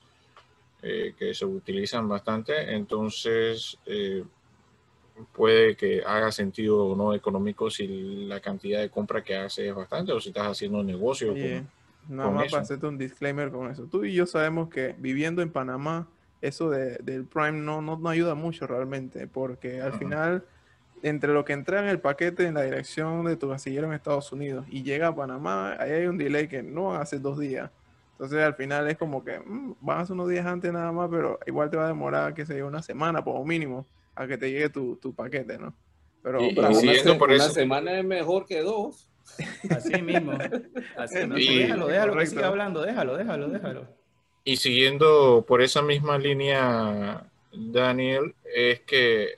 [0.82, 3.78] eh, que se utilizan bastante, entonces
[5.33, 9.75] puede que haga sentido o no económico si la cantidad de compra que hace es
[9.75, 11.35] bastante o si estás haciendo un negocio.
[12.09, 13.85] Nada más para hacerte un disclaimer con eso.
[13.85, 16.09] Tú y yo sabemos que viviendo en Panamá,
[16.41, 20.45] eso de, del Prime no, no, ayuda mucho realmente, porque al final,
[21.03, 24.33] entre lo que entra en el paquete en la dirección de tu casillero en Estados
[24.33, 27.70] Unidos y llega a Panamá, ahí hay un delay que no hace dos días.
[28.12, 31.70] Entonces al final es como que mm, vas unos días antes nada más, pero igual
[31.70, 34.96] te va a demorar, que se una semana como mínimo a que te llegue tu,
[34.96, 35.74] tu paquete, ¿no?
[36.22, 39.08] Pero, una, por una semana es mejor que dos.
[39.70, 40.32] Así mismo.
[40.96, 43.86] Así déjalo, déjalo que siga hablando, déjalo, déjalo, déjalo.
[44.44, 49.28] Y siguiendo por esa misma línea, Daniel, es que,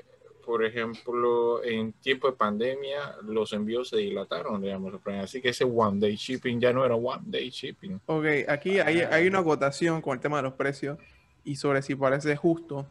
[0.45, 4.95] por ejemplo, en tiempo de pandemia, los envíos se dilataron, digamos.
[5.23, 8.01] Así que ese one day shipping ya no era one day shipping.
[8.07, 10.99] Ok, aquí hay, hay una acotación con el tema de los precios
[11.45, 12.87] y sobre si parece justo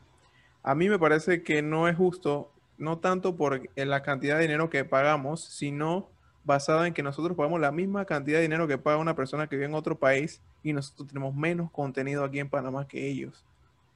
[0.63, 4.69] a mí me parece que no es justo, no tanto por la cantidad de dinero
[4.69, 6.09] que pagamos, sino
[6.45, 9.55] basado en que nosotros pagamos la misma cantidad de dinero que paga una persona que
[9.55, 13.45] vive en otro país y nosotros tenemos menos contenido aquí en Panamá que ellos.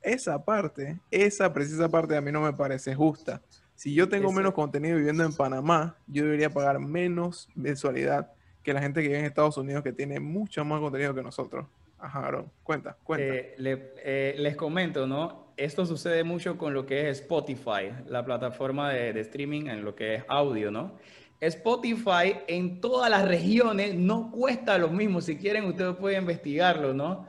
[0.02, 3.42] Esa parte, esa precisa parte a mí no me parece justa.
[3.76, 8.32] Si yo tengo menos contenido viviendo en Panamá, yo debería pagar menos mensualidad
[8.64, 11.68] que la gente que vive en Estados Unidos que tiene mucho más contenido que nosotros.
[12.00, 13.36] Ajá, Aaron, cuenta, cuenta.
[13.36, 15.47] Eh, eh, les comento, ¿no?
[15.58, 20.16] Esto sucede mucho con lo que es Spotify, la plataforma de, streaming en lo que
[20.16, 20.98] es audio, ¿no?
[21.40, 25.22] Spotify en todas las regiones no cuesta lo mismo.
[25.22, 27.28] Si quieren, ustedes pueden investigarlo, ¿no?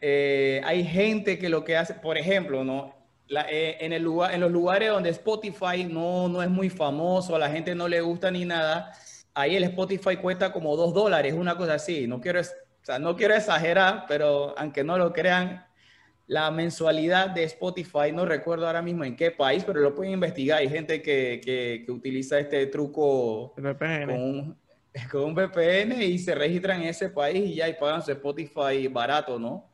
[0.00, 2.94] Eh, hay gente que lo que hace, por ejemplo, ¿no?
[3.50, 7.38] Eh, en, el lugar, en los lugares donde Spotify no, no es muy famoso, a
[7.38, 8.92] la gente no le gusta ni nada,
[9.34, 12.06] ahí el Spotify cuesta como dos dólares, una cosa así.
[12.06, 12.44] No quiero, o
[12.82, 15.67] sea, no quiero exagerar, pero aunque no lo crean,
[16.28, 20.58] la mensualidad de Spotify, no recuerdo ahora mismo en qué país, pero lo pueden investigar.
[20.58, 24.06] Hay gente que, que, utiliza este truco VPN.
[24.06, 24.58] Con, un,
[25.10, 28.86] con un VPN y se registran en ese país y ya y pagan su Spotify
[28.88, 29.66] barato, ¿no?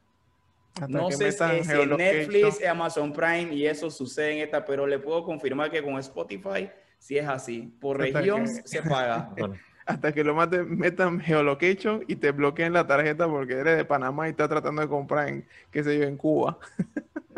[0.88, 5.24] no sé si en Netflix, Amazon Prime y eso sucede en esta, pero le puedo
[5.24, 7.62] confirmar que con Spotify sí es así.
[7.80, 9.34] Por región se paga.
[9.86, 14.26] hasta que lo maten, metan geolocation y te bloqueen la tarjeta porque eres de Panamá
[14.26, 16.58] y estás tratando de comprar en, qué sé yo, en Cuba.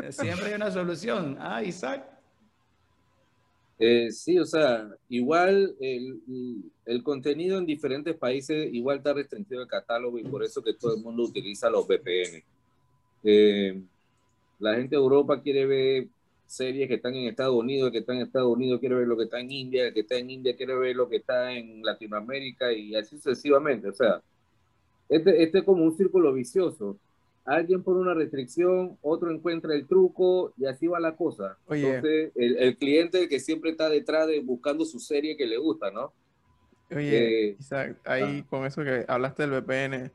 [0.02, 1.36] Eh, siempre hay una solución.
[1.40, 2.04] Ah, Isaac.
[3.78, 6.20] Eh, sí, o sea, igual el,
[6.86, 10.96] el, contenido en diferentes países igual está restringido el catálogo y por eso que todo
[10.96, 12.42] el mundo utiliza los VPN.
[13.22, 13.82] Eh,
[14.58, 16.08] la gente de Europa quiere ver
[16.46, 19.24] series que están en Estados Unidos, que están en Estados Unidos quiere ver lo que
[19.24, 22.72] está en India, el que está en India quiere ver lo que está en Latinoamérica
[22.72, 23.88] y así sucesivamente.
[23.88, 24.22] O sea,
[25.08, 26.98] este, este es como un círculo vicioso.
[27.44, 31.56] Alguien pone una restricción, otro encuentra el truco y así va la cosa.
[31.66, 31.86] Oye.
[31.86, 35.90] Entonces, el, el cliente que siempre está detrás de buscando su serie que le gusta,
[35.92, 36.12] ¿no?
[36.90, 40.10] Oye, Eh, Isaac, ahí con eso que hablaste del VPN,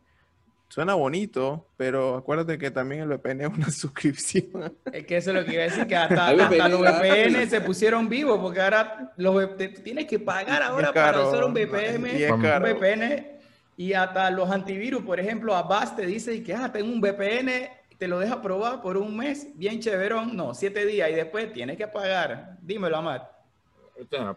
[0.72, 4.74] suena bonito, pero acuérdate que también el VPN es una suscripción.
[4.92, 6.82] Es que eso es lo que iba a decir, que hasta, hasta VPN los.
[6.82, 11.52] VPN se pusieron vivos, porque ahora los, te- tienes que pagar ahora para usar un
[11.58, 12.42] y VPN, es un.
[12.42, 13.28] VPN,
[13.76, 18.08] y hasta los antivirus, por ejemplo, Avast te dice que ah, tengo un VPN, te
[18.08, 21.88] lo deja probar por un mes, bien chéverón, no, siete días, y después tienes que
[21.88, 22.58] pagar.
[22.62, 23.24] Dímelo, Amat.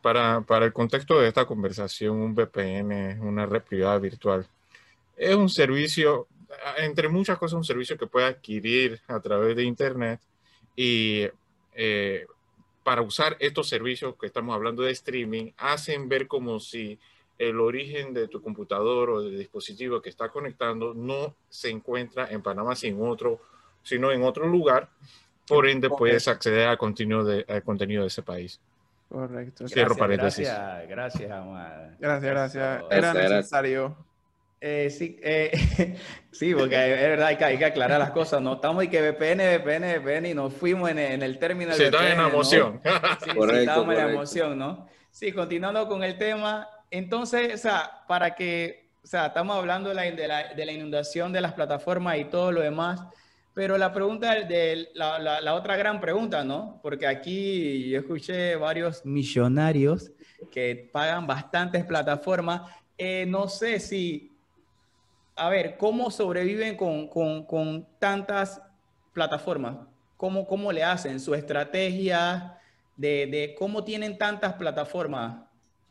[0.02, 4.46] Para, para el contexto de esta conversación, un VPN es una red privada virtual.
[5.16, 6.28] Es un servicio,
[6.78, 10.20] entre muchas cosas, un servicio que puede adquirir a través de Internet
[10.76, 11.26] y
[11.74, 12.26] eh,
[12.82, 16.98] para usar estos servicios que estamos hablando de streaming, hacen ver como si
[17.38, 22.42] el origen de tu computador o del dispositivo que está conectando no se encuentra en
[22.42, 23.40] Panamá, sino, otro,
[23.82, 24.88] sino en otro lugar.
[25.46, 28.60] Por ende, puedes acceder al contenido de, al contenido de ese país.
[29.08, 29.68] Correcto.
[29.68, 30.46] Cierro paréntesis.
[30.46, 31.90] Gracias, gracias, Amad.
[31.98, 32.84] Gracias, gracias.
[32.90, 33.30] Era Gracias, gracias.
[33.30, 33.96] necesario.
[34.66, 35.50] Eh, sí, eh,
[36.32, 38.40] sí, porque es verdad, hay que, hay que aclarar las cosas.
[38.40, 41.84] No estamos y que VPN, VPN, VPN y nos fuimos en, en el término Se
[41.84, 42.28] está en la ¿no?
[42.30, 42.80] emoción.
[42.82, 42.90] Sí,
[43.24, 44.88] sí, Correcto, en la emoción, ¿no?
[45.10, 46.66] Sí, continuando con el tema.
[46.90, 50.72] Entonces, o sea, para que, o sea, estamos hablando de la, de la, de la
[50.72, 53.02] inundación de las plataformas y todo lo demás,
[53.52, 56.80] pero la pregunta de la, la, la otra gran pregunta, ¿no?
[56.82, 60.10] Porque aquí yo escuché varios millonarios
[60.50, 62.62] que pagan bastantes plataformas.
[62.96, 64.33] Eh, no sé si,
[65.36, 68.60] a ver, ¿cómo sobreviven con, con, con tantas
[69.12, 69.78] plataformas?
[70.16, 71.20] ¿Cómo, ¿Cómo le hacen?
[71.20, 72.58] ¿Su estrategia
[72.96, 75.44] de, de cómo tienen tantas plataformas?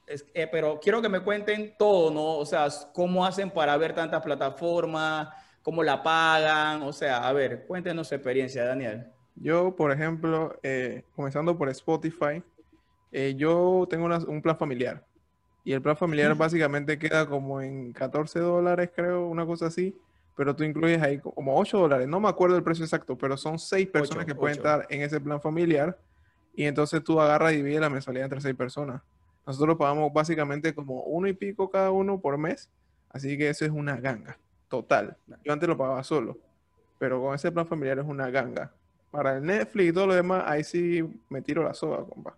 [0.05, 2.37] Es- eh, pero quiero que me cuenten todo, ¿no?
[2.37, 5.29] O sea, cómo hacen para ver tantas plataformas,
[5.61, 9.07] cómo la pagan, o sea, a ver, cuéntenos su experiencia, Daniel.
[9.35, 12.43] Yo, por ejemplo, eh, comenzando por Spotify,
[13.11, 15.07] eh, yo tengo un plan familiar.
[15.63, 19.97] Y el plan familiar básicamente queda como en 14 dólares, creo, una cosa así.
[20.35, 22.07] Pero tú incluyes ahí como 8 dólares.
[22.07, 25.21] No me acuerdo el precio exacto, pero son 6 personas que pueden estar en ese
[25.21, 25.97] plan familiar.
[26.55, 29.01] Y entonces tú agarras y divides la mensualidad entre 6 personas.
[29.45, 32.69] Nosotros pagamos básicamente como uno y pico cada uno por mes.
[33.09, 34.37] Así que eso es una ganga.
[34.69, 35.15] Total.
[35.45, 36.37] Yo antes lo pagaba solo.
[36.97, 38.71] Pero con ese plan familiar es una ganga.
[39.11, 42.35] Para el Netflix y todo lo demás, ahí sí me tiro la soga, compa.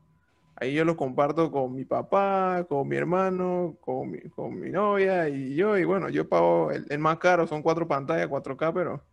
[0.57, 5.27] Ahí yo lo comparto con mi papá, con mi hermano, con mi, con mi novia
[5.27, 5.77] y yo.
[5.77, 9.03] Y bueno, yo pago el, el más caro, son cuatro pantallas, 4K, pero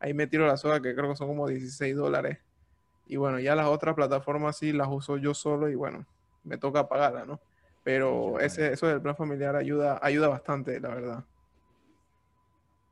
[0.00, 2.38] ahí me tiro la soga que creo que son como 16 dólares.
[3.06, 6.04] Y bueno, ya las otras plataformas sí las uso yo solo y bueno,
[6.44, 7.40] me toca pagarlas, ¿no?
[7.84, 11.24] Pero ese, eso del plan familiar ayuda, ayuda bastante, la verdad.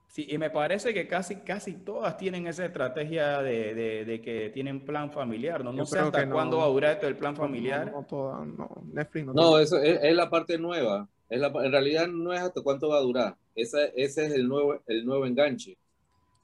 [0.08, 4.50] Sí, y me parece que casi, casi todas tienen esa estrategia de, de- de que
[4.50, 5.72] tienen plan familiar, ¿no?
[5.72, 6.32] No Yo sé hasta no.
[6.32, 7.86] cuándo va a durar esto el plan No, familiar.
[7.86, 8.68] No, no todas, no.
[8.92, 9.34] Netflix no.
[9.34, 9.58] No, tiene.
[9.58, 11.08] eso es, es la parte nueva.
[11.28, 13.36] Es la, en realidad no es hasta cuánto va a durar.
[13.54, 15.78] Esa, ese es el nuevo, el nuevo enganche.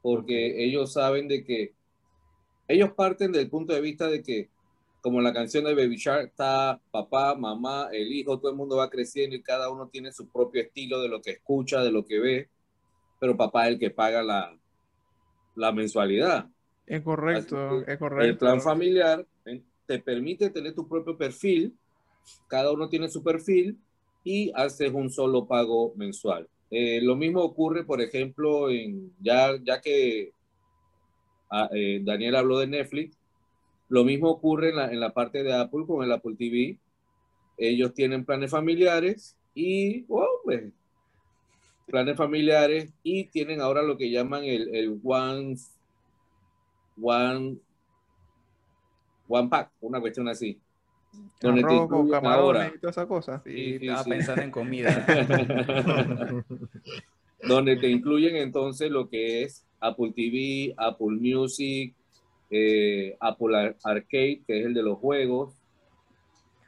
[0.01, 1.75] Porque ellos saben de que
[2.67, 4.51] ellos parten del punto de vista de que,
[5.01, 8.89] como la canción de Baby Shark, está papá, mamá, el hijo, todo el mundo va
[8.89, 12.19] creciendo y cada uno tiene su propio estilo de lo que escucha, de lo que
[12.19, 12.49] ve,
[13.19, 14.55] pero papá es el que paga la,
[15.55, 16.47] la mensualidad.
[16.85, 18.25] Es correcto, que es correcto.
[18.25, 21.73] El plan familiar eh, te permite tener tu propio perfil,
[22.47, 23.77] cada uno tiene su perfil
[24.23, 26.47] y haces un solo pago mensual.
[26.69, 30.31] Eh, lo mismo ocurre, por ejemplo, en, ya, ya que
[31.51, 33.17] ah, eh, Daniel habló de Netflix,
[33.89, 36.79] lo mismo ocurre en la, en la parte de Apple con el Apple TV.
[37.57, 40.63] Ellos tienen planes familiares y, wow, pues,
[41.93, 45.55] planes familiares y tienen ahora lo que llaman el, el One
[46.99, 47.57] One,
[49.27, 50.59] One Pack, una cuestión así.
[51.39, 52.23] Donde Arroz camarones
[52.63, 52.71] ahora.
[52.75, 53.41] y todas esas cosas.
[53.43, 54.09] Sí, Sí, sí, estaba sí.
[54.09, 55.05] pensando en comida.
[57.47, 61.93] donde te incluyen entonces lo que es Apple TV, Apple Music,
[62.49, 65.53] eh, Apple Ar- Arcade, que es el de los juegos,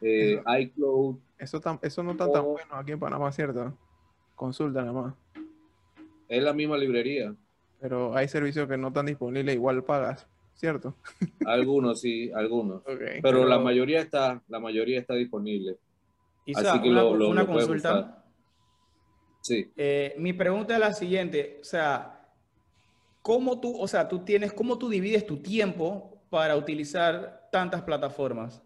[0.02, 1.18] eh, iCloud.
[1.40, 3.76] Eso, tan- eso no está tan O- bueno aquí en Panamá, ¿cierto?
[4.36, 5.14] Consulta nada más.
[6.28, 7.34] Es la misma librería.
[7.80, 10.96] Pero hay servicios que no están disponibles, igual pagas, ¿cierto?
[11.46, 12.82] Algunos sí, algunos.
[12.86, 15.78] Pero, Pero- la mayoría está, la mayoría está disponible.
[16.46, 18.00] Isa, Así que una, lo- lo- una lo consulta.
[18.00, 18.26] usar.
[19.42, 19.72] Sí.
[19.78, 22.28] Eh, mi pregunta es la siguiente, o sea,
[23.22, 28.62] ¿cómo tú, o sea, tú tienes, cómo tú divides tu tiempo para utilizar tantas plataformas?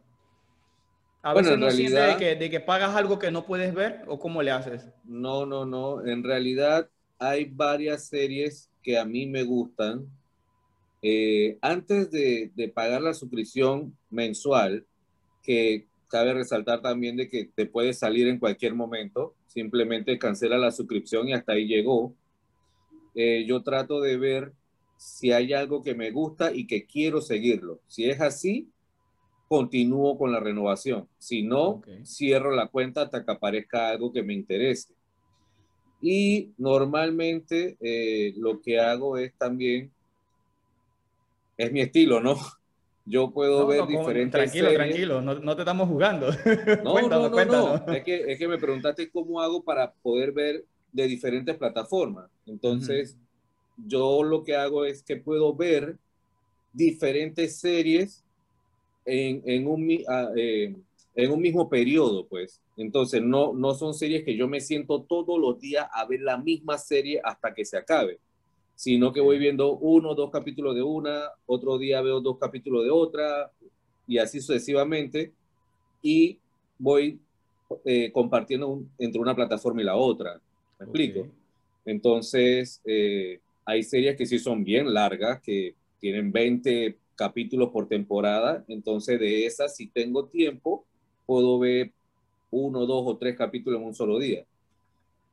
[1.22, 3.74] A Bueno, veces en no de realidad- que, de que pagas algo que no puedes
[3.74, 4.88] ver o cómo le haces.
[5.04, 6.06] No, no, no.
[6.06, 10.08] En realidad, hay varias series que a mí me gustan.
[11.02, 14.86] Eh, antes de, de, pagar la suscripción mensual,
[15.44, 20.72] que cabe resaltar también de que te puede salir en cualquier momento, simplemente cancela la
[20.72, 22.16] suscripción y hasta ahí llegó.
[23.16, 24.54] Eh, yo trato de ver
[24.98, 27.80] si hay algo que me gusta y que quiero seguirlo.
[27.88, 28.70] Si es así,
[29.50, 31.08] continúo con la renovación.
[31.18, 34.94] Si no, cierro la cuenta hasta que aparezca algo que me interese.
[36.02, 39.92] Y normalmente eh, lo que hago es también,
[41.58, 42.38] es mi estilo, ¿no?
[43.06, 46.28] Yo puedo ver diferentes Tranquilo, tranquilo, no, no, te estamos jugando.
[46.84, 47.92] No, no, no, no.
[47.92, 52.30] Es que, es que me preguntaste cómo hago para poder ver de diferentes plataformas.
[52.46, 53.18] Entonces,
[53.78, 55.98] yo lo que hago es que puedo ver
[56.72, 58.24] diferentes series
[59.10, 60.76] en, en, un, ah, eh,
[61.16, 62.62] en un mismo periodo, pues.
[62.78, 66.38] Entonces, no, no son series que yo me siento todos los días a ver la
[66.38, 68.20] misma serie hasta que se acabe,
[68.76, 72.92] sino que voy viendo uno, dos capítulos de una, otro día veo dos capítulos de
[72.92, 73.52] otra,
[74.08, 75.34] y así sucesivamente,
[76.02, 76.40] y
[76.78, 77.20] voy
[77.86, 80.40] eh, compartiendo entre una plataforma y la otra.
[80.80, 81.28] ¿Me explico?
[81.86, 88.64] Entonces, eh, hay series que sí son bien largas, que tienen 20 capítulos por temporada,
[88.70, 90.86] entonces de esas, si tengo tiempo,
[91.26, 91.92] puedo ver
[92.50, 94.46] uno, dos o tres capítulos en un solo día.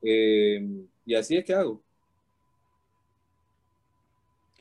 [0.03, 0.66] Eh,
[1.07, 1.80] y así es que hago.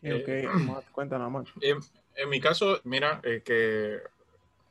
[0.04, 1.80] Ok, cuéntanos, en,
[2.16, 3.98] en, mi caso, mira, eh, que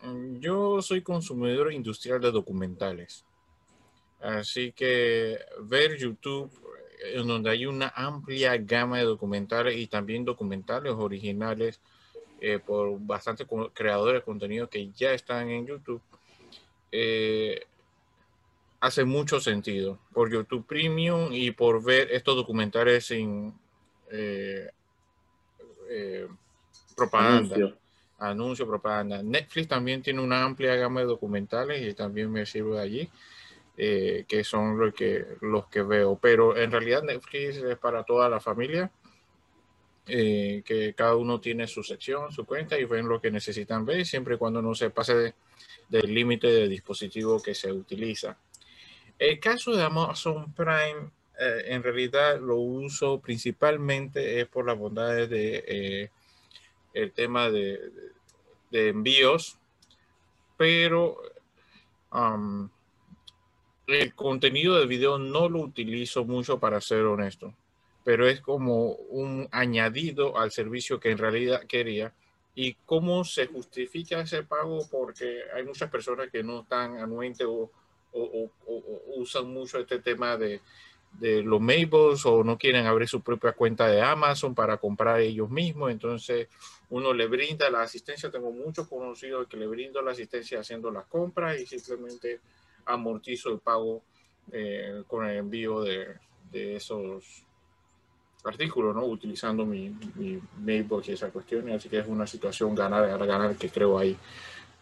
[0.06, 3.24] mm, yo soy consumidor industrial de documentales.
[4.20, 6.52] Así que ver YouTube
[7.14, 11.80] en donde hay una amplia gama de documentales y también documentales originales
[12.40, 16.02] eh, por bastantes creadores de contenido que ya están en YouTube,
[16.92, 17.64] eh,
[18.80, 23.54] hace mucho sentido por YouTube Premium y por ver estos documentales sin
[24.10, 24.68] eh,
[26.94, 27.56] propaganda.
[27.56, 27.78] Anuncio.
[28.18, 29.22] Anuncio, propaganda.
[29.22, 33.10] Netflix también tiene una amplia gama de documentales y también me sirve allí.
[33.76, 36.16] Eh, que son lo que, los que veo.
[36.20, 38.90] Pero en realidad Netflix es para toda la familia,
[40.06, 44.04] eh, que cada uno tiene su sección, su cuenta y ven lo que necesitan ver,
[44.04, 45.34] siempre y cuando no se pase
[45.88, 48.36] del límite de dispositivo que se utiliza.
[49.18, 55.30] El caso de Amazon Prime, eh, en realidad lo uso principalmente es por las bondades
[55.30, 56.10] de
[56.92, 57.80] el tema de,
[58.70, 59.58] de, envíos,
[60.56, 61.16] pero
[63.86, 67.52] el contenido de video no lo utilizo mucho para ser honesto,
[68.04, 72.12] pero es como un añadido al servicio que en realidad quería.
[72.54, 74.86] ¿Y cómo se justifica ese pago?
[74.90, 77.70] Porque hay muchas personas que no están anuentes o,
[79.16, 80.60] usan mucho este tema de,
[81.18, 85.50] de los Mables o no quieren abrir su propia cuenta de Amazon para comprar ellos
[85.50, 85.90] mismos.
[85.90, 86.48] Entonces
[86.90, 88.30] uno le brinda la asistencia.
[88.30, 92.40] Tengo muchos conocidos que le brindo la asistencia haciendo las compras y simplemente
[92.86, 94.02] amortizo el pago
[94.52, 96.06] eh, con el envío de,
[96.50, 97.44] de, esos
[98.44, 99.04] artículos, ¿no?
[99.04, 101.68] Utilizando mi, mi mailbox y esa cuestión.
[101.70, 104.16] Así que es una situación ganar, ganar, ganar que creo ahí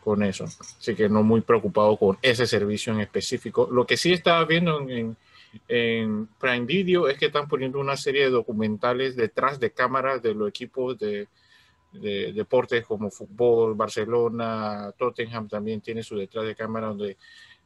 [0.02, 0.44] con eso.
[0.44, 3.68] Así que no muy preocupado con ese servicio en específico.
[3.70, 5.16] Lo que sí estaba viendo en,
[5.68, 10.34] en, Prime Video es que están poniendo una serie de documentales detrás de cámaras de
[10.34, 11.28] los equipos de,
[11.92, 17.16] de deportes como fútbol, Barcelona, Tottenham también tiene su detrás de cámara donde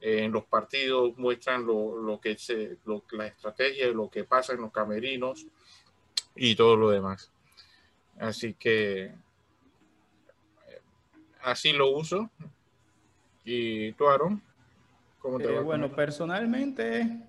[0.01, 4.61] en los partidos muestran lo, lo que se, lo, la estrategia, lo que pasa en
[4.61, 5.47] los camerinos
[6.37, 7.31] y todo lo demás.
[8.19, 9.13] Así que eh,
[11.43, 12.31] así lo uso.
[13.45, 14.43] ¿Y tú, Aaron?
[15.21, 17.21] ¿Cómo te eh, Bueno, personalmente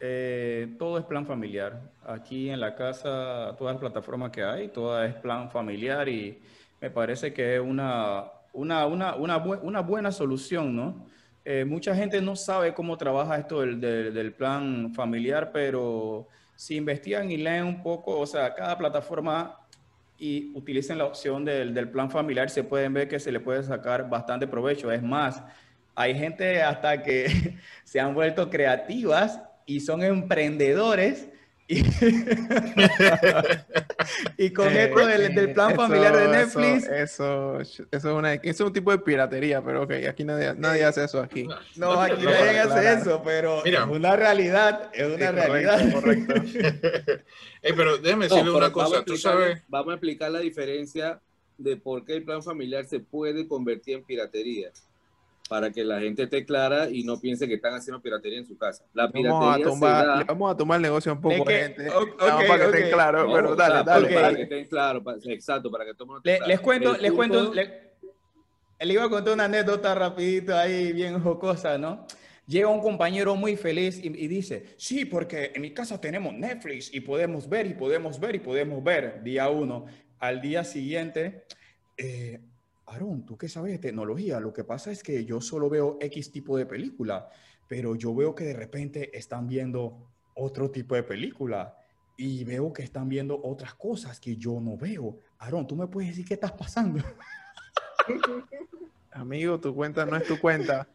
[0.00, 1.80] eh, todo es plan familiar.
[2.04, 6.40] Aquí en la casa, todas las plataformas que hay, todo es plan familiar y
[6.80, 11.06] me parece que es una, una, una, una, una buena solución, ¿no?
[11.44, 16.26] Eh, mucha gente no sabe cómo trabaja esto del, del, plan familiar, pero
[16.56, 19.60] si investigan y leen un poco, o sea, cada plataforma
[20.18, 23.62] y utilicen la opción del, del, plan familiar, se pueden ver que se le puede
[23.62, 24.90] sacar bastante provecho.
[24.90, 25.42] Es más,
[25.94, 31.28] hay gente hasta que se han vuelto creativas y son emprendedores
[34.36, 36.88] Y, con eh, esto del, plan familiar de Netflix.
[36.88, 41.04] Eso, eso, es una, es un tipo de piratería, pero ok, aquí nadie, nadie hace
[41.04, 41.48] eso aquí.
[41.76, 45.92] No, aquí nadie hace eso, pero es una realidad, es una realidad.
[45.92, 46.34] Correcto.
[47.62, 49.62] pero déjame decirle una cosa, tú sabes.
[49.68, 51.20] Vamos a explicar la diferencia
[51.58, 54.70] de por qué el plan familiar se puede convertir en piratería.
[55.48, 58.56] Para que la gente esté clara y no piense que están haciendo piratería en su
[58.58, 58.84] casa.
[58.94, 61.34] La Vamos a, piratería se tomar, da- le vamos a tomar el negocio un poco,
[61.34, 61.90] Es que- gente.
[61.90, 64.14] ok, Nada más para que estén claros, No, pero o dale, sea, dale.
[64.14, 66.46] Para que estén claros, para- exacto, para que esté Le- claro.
[66.48, 67.92] les cuento, El les cuento, le,
[68.80, 72.06] le iba a contar una anécdota rapidito ahí, bien jocosa, ¿no?
[72.48, 76.94] Llega un compañero muy feliz y, y dice, sí, porque en mi casa tenemos Netflix
[76.94, 79.22] y podemos ver y podemos ver y podemos ver.
[79.24, 79.86] Día uno.
[80.20, 81.44] Al día siguiente,
[81.96, 82.40] eh,
[82.86, 84.38] Aaron, ¿tú qué sabes de tecnología?
[84.40, 87.28] Lo que pasa es que yo solo veo X tipo de película,
[87.68, 91.76] pero yo veo que de repente están viendo otro tipo de película
[92.16, 95.18] y veo que están viendo otras cosas que yo no veo.
[95.38, 97.02] Aaron, ¿tú me puedes decir qué estás pasando?
[99.12, 100.86] Amigo, tu cuenta no es tu cuenta.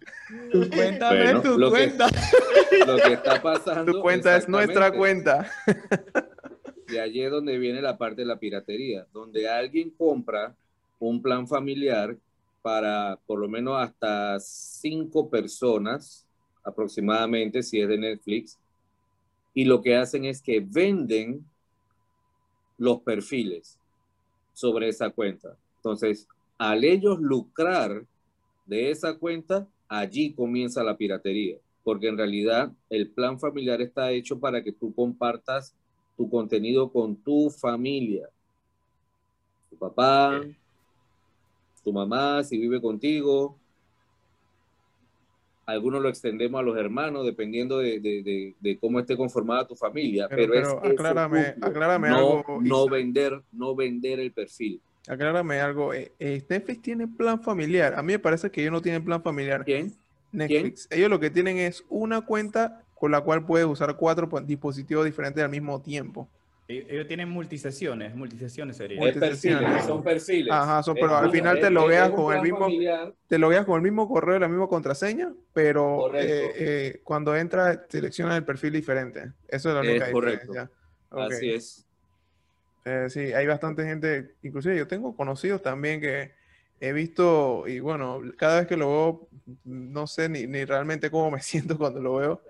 [0.52, 2.08] Tu cuenta no Bueno, es tu lo que- cuenta.
[2.88, 3.92] Lo que está pasando.
[3.92, 5.52] Tu cuenta es nuestra cuenta.
[6.88, 10.56] De allí es donde viene la parte de la piratería, donde alguien compra
[11.08, 12.18] un plan familiar
[12.62, 16.28] para por lo menos hasta cinco personas
[16.64, 18.60] aproximadamente, si es de Netflix,
[19.54, 21.44] y lo que hacen es que venden
[22.78, 23.78] los perfiles
[24.54, 25.58] sobre esa cuenta.
[25.78, 26.28] Entonces,
[26.58, 28.06] al ellos lucrar
[28.66, 34.40] de esa cuenta, allí comienza la piratería, porque en realidad el plan familiar está hecho
[34.40, 35.74] para que tú compartas
[36.16, 38.30] tu contenido con tu familia,
[39.70, 40.42] tu papá,
[41.84, 43.58] tu mamá, si vive contigo.
[45.66, 49.76] Algunos lo extendemos a los hermanos, dependiendo de, de- de- de cómo esté conformada tu
[49.76, 50.28] familia.
[50.28, 51.68] Pero- Pero, pero es aclárame- punto.
[51.68, 54.82] aclárame no, algo, no vender, no vender el perfil.
[55.08, 55.94] Aclárame algo.
[55.94, 57.94] eh, eh, Netflix tiene plan familiar.
[57.96, 59.64] A mí me parece que ellos no tienen plan familiar.
[59.64, 59.94] ¿Quién?
[60.32, 60.88] Netflix.
[60.92, 65.06] Ellos lo que tienen es una cuenta con la cual puedes usar cuatro po- dispositivos
[65.06, 66.28] diferentes al mismo tiempo.
[66.80, 69.00] Ellos tienen multisesiones, multisesiones sería.
[69.10, 70.52] Es son perfiles.
[70.52, 73.14] Ajá, son- pero Es al final te es- logueas es un con el mismo- familiar.
[73.28, 76.34] Te logueas con el mismo correo y la misma contraseña, pero Correcto.
[76.34, 79.32] eh, eh, cuando entras seleccionas el perfil diferente.
[79.48, 80.48] Eso es la Es única correcto.
[80.54, 80.72] diferencia.
[81.10, 81.32] Ok.
[81.32, 81.86] Así es.
[82.86, 86.32] Eh, sí, hay bastante gente, inclusive yo tengo conocidos también que
[86.80, 89.28] he visto, y bueno, cada vez que lo veo,
[89.66, 92.42] no sé ni, ni realmente cómo me siento cuando lo veo,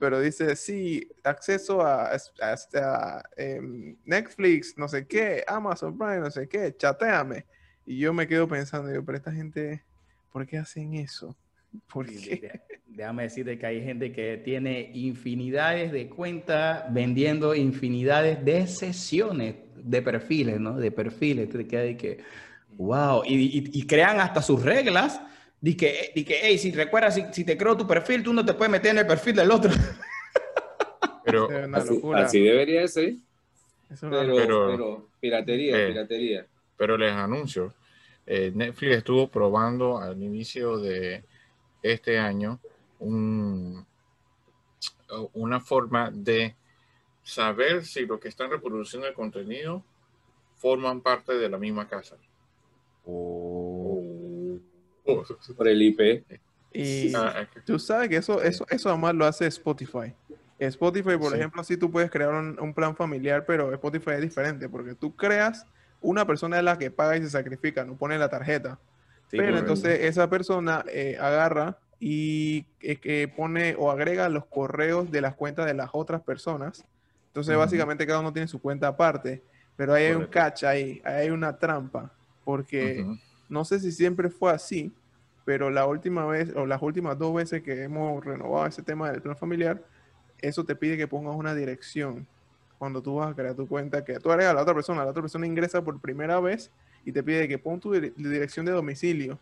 [0.00, 6.30] pero dice, sí, acceso a, a- a, em, Netflix, no sé qué, Amazon Prime, no
[6.30, 7.44] sé qué, chateame.
[7.86, 9.84] Y yo me quedo pensando, yo, pero esta gente,
[10.32, 11.36] ¿por qué hacen eso?
[11.92, 12.50] ¿Por qué?
[12.86, 20.02] Déjame decirte que hay gente que tiene infinidades de cuentas vendiendo infinidades de sesiones de
[20.02, 20.76] perfiles, ¿no?
[20.78, 21.48] De perfiles.
[21.68, 22.18] Quedas de que,
[22.70, 23.22] wow.
[23.24, 25.20] Y, y- y crean hasta sus reglas.
[25.60, 26.10] De que,
[26.42, 28.98] hey, si recuerdas, si, si te creo tu perfil, tú no te puedes meter en
[28.98, 29.70] el perfil del otro.
[31.24, 32.24] Pero Es una Así, locura.
[32.24, 33.14] así debería ser.
[33.90, 35.88] Es una Pero, Pero- pero piratería, Eh.
[35.88, 36.46] piratería.
[36.76, 37.74] pero les anuncio,
[38.26, 41.22] eh, Netflix estuvo probando al inicio de
[41.82, 42.58] este año
[43.00, 43.84] un-
[45.34, 46.54] una forma de
[47.22, 49.84] saber si los que están reproduciendo el contenido
[50.56, 52.16] forman parte de la misma casa.
[53.04, 53.59] Oh.
[55.56, 56.24] Por el IP.
[56.72, 60.14] Y Ah, tú sabes que eso, eso, eso además lo hace Spotify.
[60.58, 61.38] Spotify, por Sí.
[61.38, 65.14] ejemplo, sí tú puedes crear un, un plan familiar, pero Spotify es diferente porque tú
[65.16, 65.66] creas
[66.00, 68.78] una persona es la que paga y se sacrifica, no pone la tarjeta.
[69.30, 75.20] pero entonces esa persona eh, agarra y eh, que pone o agrega los correos de
[75.20, 76.84] las cuentas de las otras personas.
[77.28, 77.60] Entonces, Ujú.
[77.60, 79.42] básicamente cada uno tiene su cuenta aparte,
[79.76, 82.12] pero ahí hay un catch ahí, ahí hay una trampa,
[82.44, 83.04] porque
[83.48, 84.92] no sé si siempre fue así,
[85.50, 89.20] pero la última vez o las últimas dos veces que hemos renovado ese tema del
[89.20, 89.82] plan familiar,
[90.38, 92.24] eso te pide que pongas una dirección
[92.78, 95.10] cuando tú vas a crear tu cuenta, que tú agregas a la otra persona, la
[95.10, 96.70] otra persona ingresa por primera vez
[97.04, 99.40] y te pide que pon tu dire- dirección de domicilio.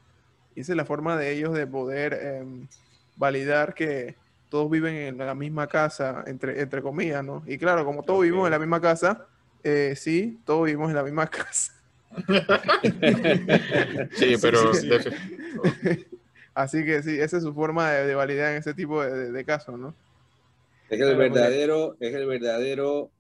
[0.57, 2.67] Y esa es la forma de ellos de poder em,
[3.15, 4.15] validar que
[4.49, 7.43] todos viven en la misma casa, entre, entre comillas, ¿no?
[7.47, 8.25] Y claro, como todos Ok.
[8.25, 9.27] vivimos en la misma casa,
[9.63, 11.75] eh, sí, todos vivimos en la misma casa.
[14.15, 15.11] Sí, pero sí, sí.
[16.55, 19.33] Así que sí, esa es su forma de, de validar en ese tipo de, de-
[19.33, 19.95] de casos, ¿no?
[20.89, 23.11] Es el verdadero, es el verdadero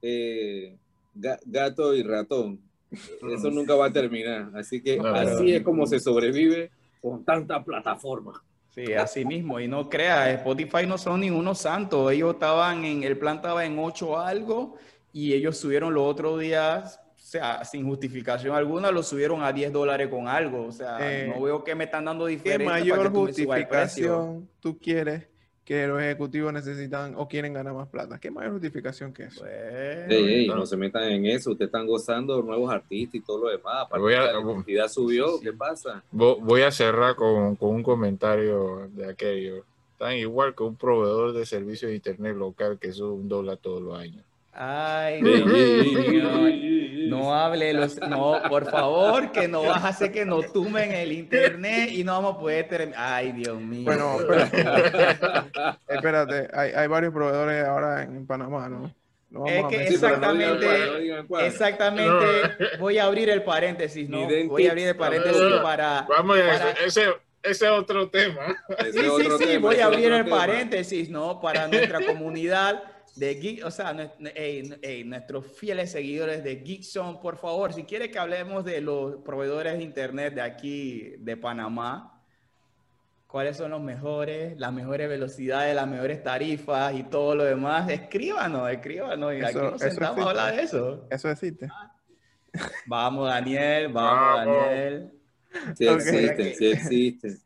[0.00, 0.76] eh,
[1.14, 2.60] ga- gato y ratón.
[2.90, 4.50] Eso nunca va a terminar.
[4.54, 6.70] Así que No, así es como se sobrevive
[7.00, 8.42] con tanta plataforma.
[8.70, 9.58] Sí, así mismo.
[9.58, 12.12] Y no creas, Spotify no son ningunos santos.
[12.12, 14.76] Ellos estaban en, el plan estaba en 8 algo
[15.12, 19.72] y ellos subieron los otros días, o sea, sin justificación alguna, lo subieron a 10
[19.72, 20.66] dólares con algo.
[20.66, 23.18] O sea, Eh, no veo que me están dando ¿Qué diferencia para mayor que tú
[23.18, 23.46] el precio.
[23.48, 25.26] justificación tú quieres
[25.64, 28.20] que los ejecutivos necesitan o quieren ganar más plata.
[28.20, 29.40] ¿Qué mayor justificación que eso?
[29.40, 31.50] Pues, Ey, ey, no se metan en eso.
[31.50, 33.74] Ustedes están gozando de nuevos artistas y todo lo demás.
[33.86, 35.26] Aparte Voy a- que la identidad subió.
[35.30, 35.44] Sí, sí.
[35.46, 36.04] ¿Qué pasa?
[36.12, 39.64] Vo- Voy a cerrar con, con un comentario de aquello.
[39.98, 43.82] Tan igual que un proveedor de servicios de internet local que sube un dólar todos
[43.82, 44.24] los años.
[44.58, 45.44] Ay, Dios.
[47.08, 51.12] No hable, los, no, por favor, que no vas a hacer que nos tumben el
[51.12, 52.98] internet y no vamos a poder terminar.
[52.98, 53.84] Ay, Dios mío.
[53.84, 58.90] Bueno, espérate, espérate, hay, hay varios proveedores ahora en, Panamá, ¿no?
[59.28, 60.66] No vamos Es que Exactamente.
[61.42, 62.26] Exactamente,
[62.78, 64.26] voy a abrir el paréntesis, ¿no?
[64.48, 65.08] Voy a abrir el vamos.
[65.08, 66.06] paréntesis para...
[66.08, 67.02] Vamos a Para- ese,
[67.42, 68.56] ese es otro tema.
[68.90, 70.38] Sí, sí, sí, tema, voy a abrir el tema.
[70.38, 71.40] paréntesis, ¿no?
[71.40, 72.82] Para nuestra comunidad
[73.16, 77.84] de geek, o sea, nue- ey, ey, nuestros fieles seguidores de Geekzone, por favor, si
[77.84, 82.12] quiere que hablemos de los proveedores de internet de aquí, de Panamá,
[83.26, 88.70] cuáles son los mejores, las mejores velocidades, las mejores tarifas y todo lo demás, escríbanos,
[88.70, 91.06] escríbanos y aquí Eso- nos eso sentamos a hablar de eso.
[91.10, 91.68] Eso existe.
[92.86, 94.66] Vamos, Daniel, vamos, Vamos.
[94.66, 95.12] Daniel.
[95.76, 96.00] Sí Ok.
[96.00, 97.38] existen, sí existen.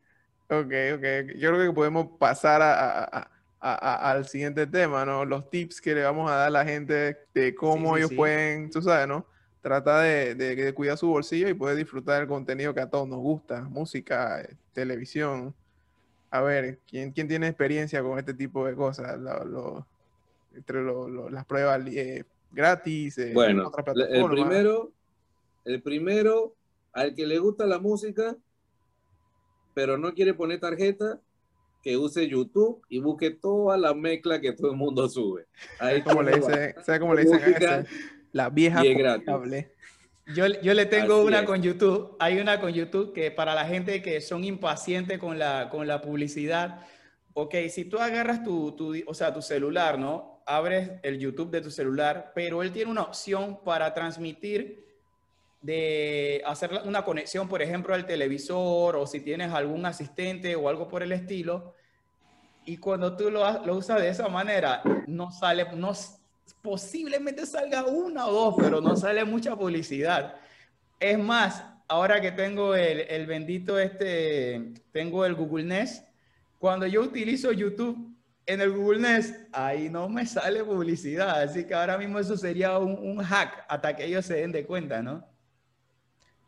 [0.48, 1.36] Ok, ok.
[1.38, 3.29] Yo creo que podemos pasar a- a-
[3.60, 5.24] a- a- a- al siguiente tema, ¿no?
[5.24, 8.10] Los tips que le vamos a dar a la gente de cómo Sí, sí, ellos
[8.10, 8.16] sí.
[8.16, 9.26] pueden, tú sabes, ¿no?
[9.60, 13.06] Trata de, de- de cuidar su bolsillo y poder disfrutar del contenido que a todos
[13.06, 15.54] nos gusta, música, eh, televisión.
[16.30, 19.18] A ver, ¿quién, quién tiene experiencia con este tipo de cosas?
[19.18, 19.86] Lo- lo-
[20.54, 24.92] entre lo- lo- las pruebas eh, gratis, eh, Bueno, otras el primero,
[25.64, 26.54] el primero,
[26.92, 28.36] al que le gusta la música,
[29.74, 31.20] pero no quiere poner tarjeta,
[31.82, 35.46] que use YouTube y busque toda la mezcla que todo el mundo sube.
[35.78, 36.74] Ahí ¿Cómo le dicen?
[36.84, 37.84] ¿Sabes cómo le dicen a?
[38.32, 39.26] La vieja y es gratis.
[39.26, 39.72] confiable.
[40.26, 41.46] Yo, yo le tengo Así una es.
[41.46, 42.16] con YouTube.
[42.20, 46.00] Hay una con YouTube que para la gente que son impacientes con la, con la
[46.00, 46.86] publicidad,
[47.32, 50.42] ok, si tú agarras tu, tu, o sea, tu celular, ¿no?
[50.46, 54.89] Abres el YouTube de tu celular, pero él tiene una opción para transmitir
[55.60, 60.88] de hacer una conexión, por ejemplo, al televisor o si tienes algún asistente o algo
[60.88, 61.74] por el estilo.
[62.64, 65.92] Y cuando tú lo, lo usas de esa manera, no sale, no,
[66.62, 70.36] posiblemente salga una o dos, pero no sale mucha publicidad.
[70.98, 76.06] Es más, ahora que tengo el, el bendito este, tengo el Google Nest,
[76.58, 78.14] cuando yo utilizo YouTube
[78.46, 81.42] en el Google Nest, ahí no me sale publicidad.
[81.42, 84.66] Así que ahora mismo eso sería un, un hack hasta que ellos se den de
[84.66, 85.29] cuenta, ¿no?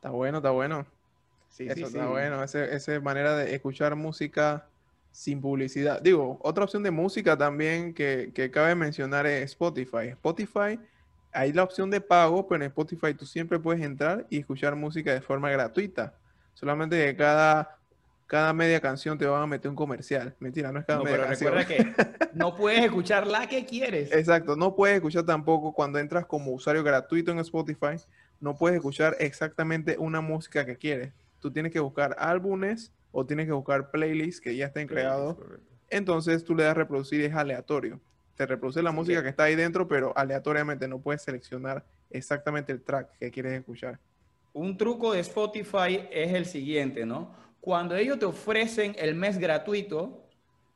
[0.02, 0.84] Está bueno, está bueno.
[1.48, 2.10] Sí, Eso sí, está sí.
[2.10, 4.68] bueno, ese- esa manera de escuchar música
[5.12, 6.02] sin publicidad.
[6.02, 10.08] Digo, otra opción de música también que, que cabe mencionar es Spotify.
[10.08, 10.80] Spotify,
[11.30, 15.12] hay la opción de pago, pero en Spotify tú siempre puedes entrar y escuchar música
[15.14, 16.18] de forma gratuita.
[16.52, 17.78] Solamente que cada,
[18.26, 20.34] cada media canción te van a meter un comercial.
[20.40, 21.54] Mentira, no es cada No, media pero canción.
[21.54, 24.10] recuerda que no puedes escuchar la que quieres.
[24.10, 27.96] Exacto, no puedes escuchar tampoco cuando entras como usuario gratuito en Spotify,
[28.42, 31.14] no puedes escuchar exactamente una música que quieres.
[31.40, 35.36] Tú tienes que buscar álbumes o tienes que buscar playlists que ya estén creados.
[35.88, 38.00] Entonces tú le das reproducir y es aleatorio.
[38.34, 41.84] Te reproduce la Sí, música que- que está ahí dentro, pero aleatoriamente no puedes seleccionar
[42.10, 44.00] exactamente el track que quieres escuchar.
[44.54, 47.34] Un truco de Spotify es el siguiente, ¿no?
[47.60, 50.28] Cuando ellos te ofrecen el mes gratuito,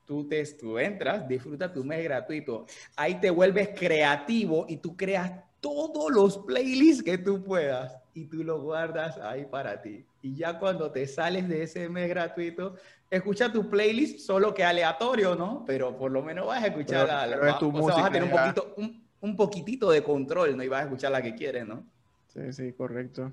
[0.04, 2.66] tú, te, tú entras, disfruta tu mes gratuito.
[2.96, 5.32] Ahí te vuelves creativo y tú creas
[5.68, 10.04] todos los playlists que tú puedas y tú los guardas ahí para ti.
[10.22, 12.74] Y ya cuando te sales de ese mes gratuito,
[13.10, 15.64] escucha tu playlist, solo que aleatorio, ¿no?
[15.66, 17.80] Pero por lo menos vas a escuchar Pero- la, la- pero es tu o sea,
[17.80, 20.62] vas a música tener un poquito, un, un poquitito de control, ¿no?
[20.62, 21.84] Y vas a escuchar la que quieres, ¿no?
[22.28, 23.32] Sí, sí, correcto.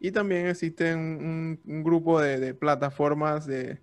[0.00, 3.78] Y también existe un, un- un grupo de, de plataformas de,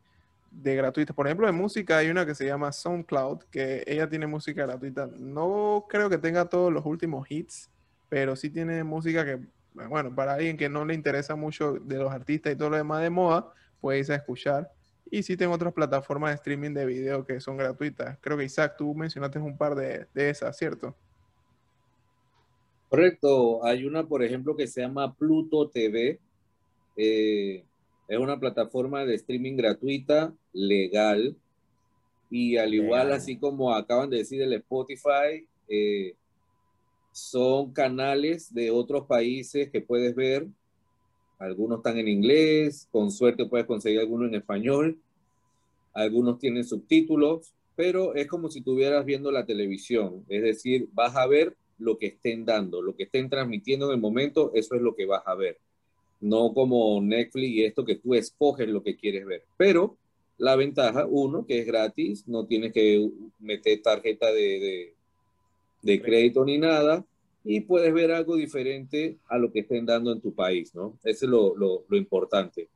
[0.51, 1.15] de gratuitas.
[1.15, 5.07] Por ejemplo, de música hay una que se llama SoundCloud, que ella tiene música gratuita.
[5.17, 7.69] No creo que tenga todos los últimos hits,
[8.09, 9.39] pero sí tiene música que,
[9.87, 13.01] bueno, para alguien que no le interesa mucho de los artistas y todo lo demás
[13.01, 14.71] de moda, puede irse a escuchar.
[15.11, 18.17] Y sí tengo otras plataformas de streaming de video que son gratuitas.
[18.21, 20.95] Creo que Isaac, tú mencionaste un par de, de esas, ¿cierto?
[22.89, 26.19] Correcto, hay una, por ejemplo, que se llama Pluto TV.
[26.97, 27.63] Eh,
[28.07, 31.37] es una plataforma de streaming gratuita, legal,
[32.31, 36.15] y al igual, así como acaban de decir el Spotify, eh,
[37.19, 40.47] son canales de otros países que puedes ver.
[41.37, 44.99] Algunos están en inglés, con suerte puedes conseguir algunos en español,
[45.93, 51.27] algunos tienen subtítulos, pero es como si estuvieras viendo la televisión, es decir, vas a
[51.27, 54.95] ver lo que estén dando, lo que estén transmitiendo en el momento, eso es lo
[54.95, 55.57] que vas a ver.
[56.19, 59.43] No como Netflix y esto que tú escoges lo que quieres ver.
[59.55, 59.97] Pero
[60.37, 63.09] la ventaja, uno, que es gratis, no tienes que
[63.39, 64.93] meter tarjeta de,
[65.81, 67.05] de, crédito ni nada,
[67.51, 70.99] y puedes ver algo diferente a lo que estén dando en tu país, ¿no?
[71.03, 72.69] Eso es lo, lo, lo importante.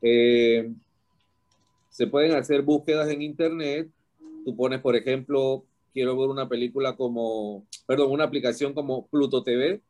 [0.00, 0.72] Eh,
[1.90, 3.90] se pueden hacer búsquedas en internet.
[4.42, 9.82] Tú pones, por ejemplo, quiero ver una película como, perdón, una aplicación como Pluto TV,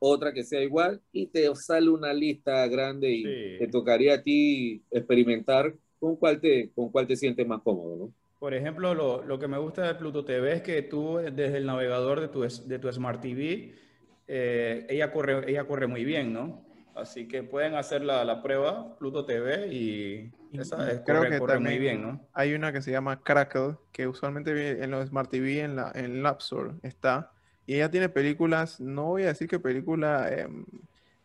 [0.00, 3.22] otra que sea igual, y te sale una lista grande y
[3.56, 8.12] te tocaría a ti experimentar con cuál te, con cuál te sientes más cómodo, ¿no?
[8.38, 11.66] Por ejemplo, lo, lo, que me gusta de Pluto TV es que tú desde el
[11.66, 13.74] navegador de tu, de tu Smart TV,
[14.28, 16.64] eh, ella, corre, ella corre muy bien, ¿no?
[16.94, 21.58] Así que pueden hacer la, la prueba, Pluto TV, y esa es, Creo que corre
[21.58, 22.28] muy bien, ¿no?
[22.32, 26.04] Hay una que se llama Crackle, que usualmente en los Smart TV en, la, en
[26.04, 27.32] el App Store está.
[27.66, 30.64] Y ella tiene películas, no voy a decir que película em,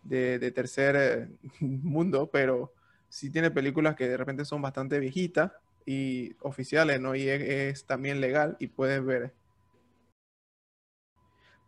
[0.03, 1.27] de, de, tercer eh,
[1.59, 2.73] mundo, pero
[3.07, 5.51] sí tiene películas que de repente son bastante viejitas
[5.85, 7.15] y oficiales, ¿no?
[7.15, 9.33] Y es, también legal y puedes ver.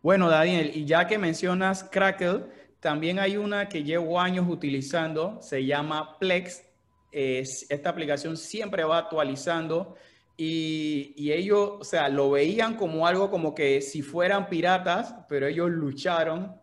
[0.02, 2.44] Bueno, Daniel, y ya que mencionas Crackle,
[2.80, 6.62] también hay una que llevo años utilizando, se llama Plex.
[7.10, 9.96] Es, esta aplicación siempre va actualizando
[10.36, 15.46] y, y, ellos, o sea, lo veían como algo como que si fueran piratas, pero
[15.46, 16.60] ellos lucharon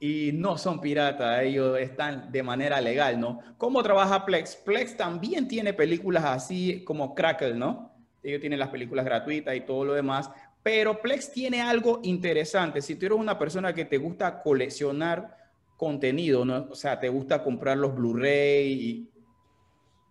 [0.00, 3.40] y no son piratas, ellos están de manera legal, ¿no?
[3.56, 4.56] ¿Cómo trabaja Plex?
[4.56, 7.92] Plex también tiene películas así como Crackle, ¿no?
[8.22, 10.30] Ellos tienen las películas gratuitas y todo lo demás,
[10.62, 12.80] pero Plex tiene algo interesante.
[12.80, 15.36] Si tú eres una persona que te gusta coleccionar
[15.76, 16.68] contenido, ¿no?
[16.70, 19.10] O sea, te gusta comprar los Blu-ray y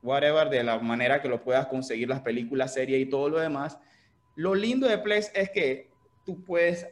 [0.02, 3.78] whatever, de la manera que lo puedas conseguir, las películas, series y todo lo demás.
[4.36, 5.92] Lo lindo de Plex es que
[6.26, 6.88] tú puedes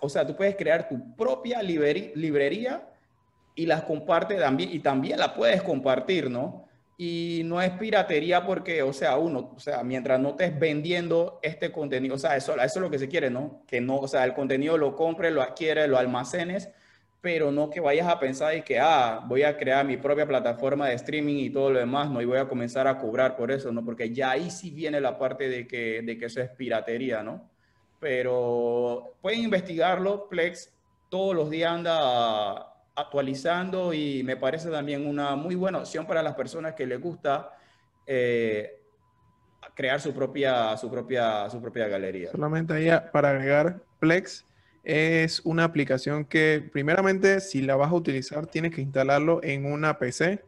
[0.00, 2.86] o sea, tú puedes crear tu propia librería
[3.54, 6.66] y las comparte también, y también la puedes compartir, ¿no?
[6.96, 11.72] Y no es piratería porque, o sea, uno, o sea, mientras no estés vendiendo este
[11.72, 13.62] contenido, o sea, eso, eso es lo que se quiere, ¿no?
[13.66, 16.68] Que no, o sea, el contenido lo compres, lo adquieres, lo almacenes,
[17.20, 20.88] pero no que vayas a pensar y que, ah, voy a crear mi propia plataforma
[20.88, 22.20] de streaming y todo lo demás, ¿no?
[22.22, 23.84] Y voy a comenzar a cobrar por eso, ¿no?
[23.84, 27.49] Porque ya ahí sí viene la parte de que, de que eso es piratería, ¿no?
[28.00, 30.28] Pero pueden investigarlo.
[30.28, 30.72] Plex
[31.10, 36.34] todos los días anda actualizando y me parece también una muy buena opción para las
[36.34, 37.56] personas que les gusta
[38.06, 38.80] eh,
[39.74, 42.32] crear su propia, su, propia, su propia galería.
[42.32, 44.46] Solamente ahí para agregar, Plex
[44.82, 49.98] es una aplicación que primeramente si la vas a utilizar tienes que instalarlo en una
[49.98, 50.42] PC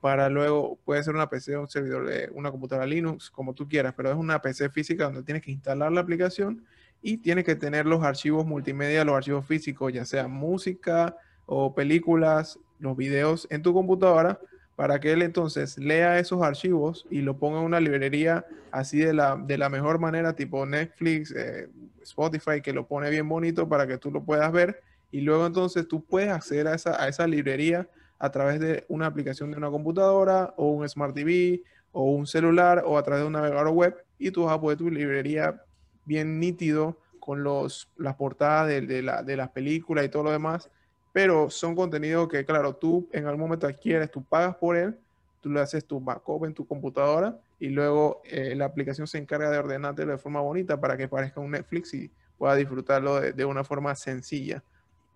[0.00, 3.94] para luego, puede ser una PC un servidor de una computadora Linux, como tú quieras,
[3.96, 6.64] pero es una PC física donde tienes que instalar la aplicación
[7.02, 12.58] y tiene que tener los archivos multimedia, los archivos físicos, ya sea música o películas,
[12.78, 14.40] los videos en tu computadora
[14.76, 19.12] para que él entonces lea esos archivos y lo ponga en una librería así de
[19.12, 21.68] la, de la mejor manera, tipo Netflix, eh,
[22.02, 24.80] Spotify, que lo pone bien bonito para que tú lo puedas ver.
[25.10, 27.88] Y luego entonces tú puedes acceder a esa, a esa librería
[28.18, 32.82] a través de una aplicación de una computadora o un Smart TV o un celular
[32.86, 35.62] o a través de un navegador web y tú vas a poder tu librería
[36.04, 40.32] bien nítido con los, las portadas de, de, la, de las películas y todo lo
[40.32, 40.70] demás,
[41.12, 44.98] pero son contenidos que, claro, tú en algún momento adquieres, tú pagas por él,
[45.40, 49.50] tú le haces tu backup en tu computadora y luego eh, la aplicación se encarga
[49.50, 53.62] de ordenártelo de forma bonita para que parezca un Netflix y pueda disfrutarlo de, una
[53.62, 54.64] forma sencilla.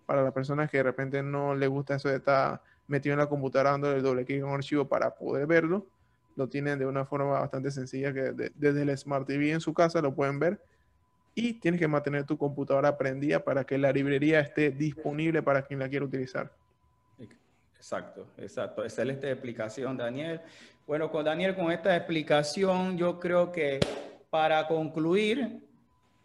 [0.05, 3.29] Para las personas que de repente no les gusta eso de estar metido en la
[3.29, 5.87] computadora dándole el doble clic en un archivo para poder verlo,
[6.37, 10.01] lo tienen de una forma bastante sencilla que desde el Smart TV en su casa
[10.03, 10.61] lo pueden ver
[11.39, 15.79] y tienes que mantener tu computadora prendida para que la librería esté disponible para quien
[15.79, 16.51] la quiera utilizar.
[17.77, 18.83] Exacto, exacto.
[18.83, 20.41] Excelente explicación, Daniel.
[20.87, 23.79] Bueno, con Daniel, con esta explicación, yo creo que
[24.31, 25.61] para concluir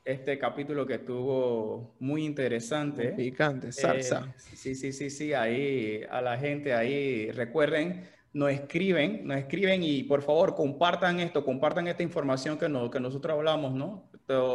[0.05, 3.09] este capítulo que estuvo muy interesante.
[3.09, 4.29] picante, salsa.
[4.29, 9.83] Eh, sí, sí, sí, sí, ahí a la gente ahí, recuerden, nos escriben, nos escriben
[9.83, 14.09] y por favor compartan esto, compartan esta información que, no, que nosotros hablamos, ¿no?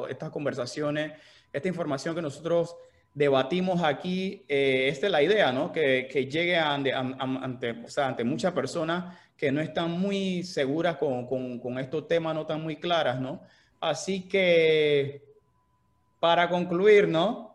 [0.08, 1.12] estas conversaciones,
[1.52, 2.74] esta información que nosotros
[3.12, 5.72] debatimos aquí, eh, esta es la idea, ¿no?
[5.72, 10.96] Que, que llegue ante, ante, o sea, ante muchas personas que no están muy seguras
[10.96, 13.42] con, con, con, estos temas, no están muy claras, ¿no?
[13.80, 15.22] Así que,
[16.20, 17.54] para concluir, ¿no?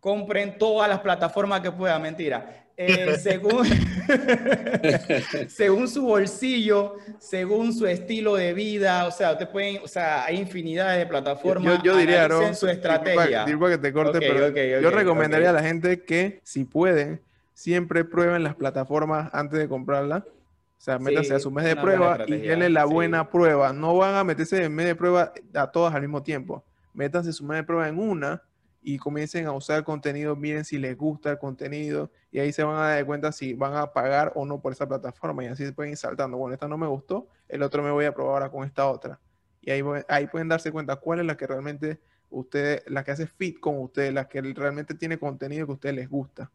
[0.00, 2.61] Compren todas las plataformas que puedan, mentira.
[2.76, 3.66] Eh, según,
[5.48, 10.38] según su bolsillo, según su estilo de vida, o sea, te pueden, o sea, hay
[10.38, 11.78] infinidad de plataformas.
[11.78, 12.54] Yo, yo diría, ¿no?
[12.54, 13.44] su estrategia.
[13.44, 14.48] que te corte, pero
[14.80, 17.20] yo recomendaría a la gente que, si pueden,
[17.52, 20.24] siempre prueben las plataformas antes de comprarlas.
[20.24, 22.92] O sea, métanse a su mes de prueba y denle la sí.
[22.92, 23.72] buena prueba.
[23.72, 26.64] No van a meterse en mes de prueba a todas al mismo tiempo.
[26.92, 28.42] Métanse su mes de prueba en una
[28.82, 32.76] y comiencen a usar contenido, miren si les gusta el contenido y ahí se van
[32.76, 35.72] a dar cuenta si van a pagar o no por esa plataforma y así se
[35.72, 36.36] pueden ir saltando.
[36.36, 39.20] Bueno, esta no me gustó, el otro me voy a probar ahora con esta otra.
[39.60, 43.26] Y ahí, ahí pueden darse cuenta cuál es la que realmente ustedes, la que hace
[43.26, 46.50] fit con ustedes, la que realmente tiene contenido que a ustedes les gusta.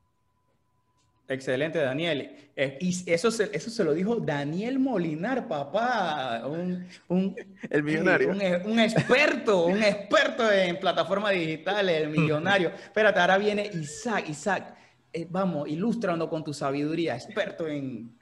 [1.30, 2.52] Excelente, Daniel.
[2.56, 6.48] Eh, y eso se, eso se lo dijo Daniel Molinar, papá.
[6.48, 7.36] Un, un,
[7.70, 8.30] El millonario.
[8.30, 12.70] un, un experto, un experto en plataformas digitales, el millonario.
[12.84, 14.30] Espérate, ahora viene Isaac.
[14.30, 14.76] Isaac,
[15.12, 18.18] eh, vamos, ilústranos con tu sabiduría, experto en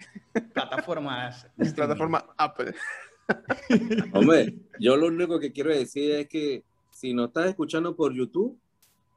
[0.53, 1.47] plataformas.
[1.75, 2.73] plataforma Apple.
[4.13, 8.59] Hombre, yo lo único que quiero decir es que si nos estás escuchando por YouTube,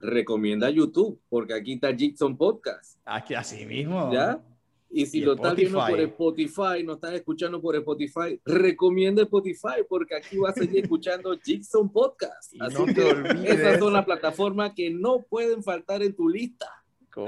[0.00, 4.12] recomienda YouTube, porque aquí está Jigson Podcast, Aquí, así mismo.
[4.12, 4.40] ¿ya?
[4.90, 6.82] Y si Y lo estás viendo por Spotify.
[6.84, 12.54] No estás escuchando por Spotify, recomienda Spotify, porque aquí vas a seguir escuchando Jigson Podcast.
[12.54, 13.50] Y Así no te que olvides.
[13.50, 16.66] esas son las plataformas que no pueden faltar en tu lista.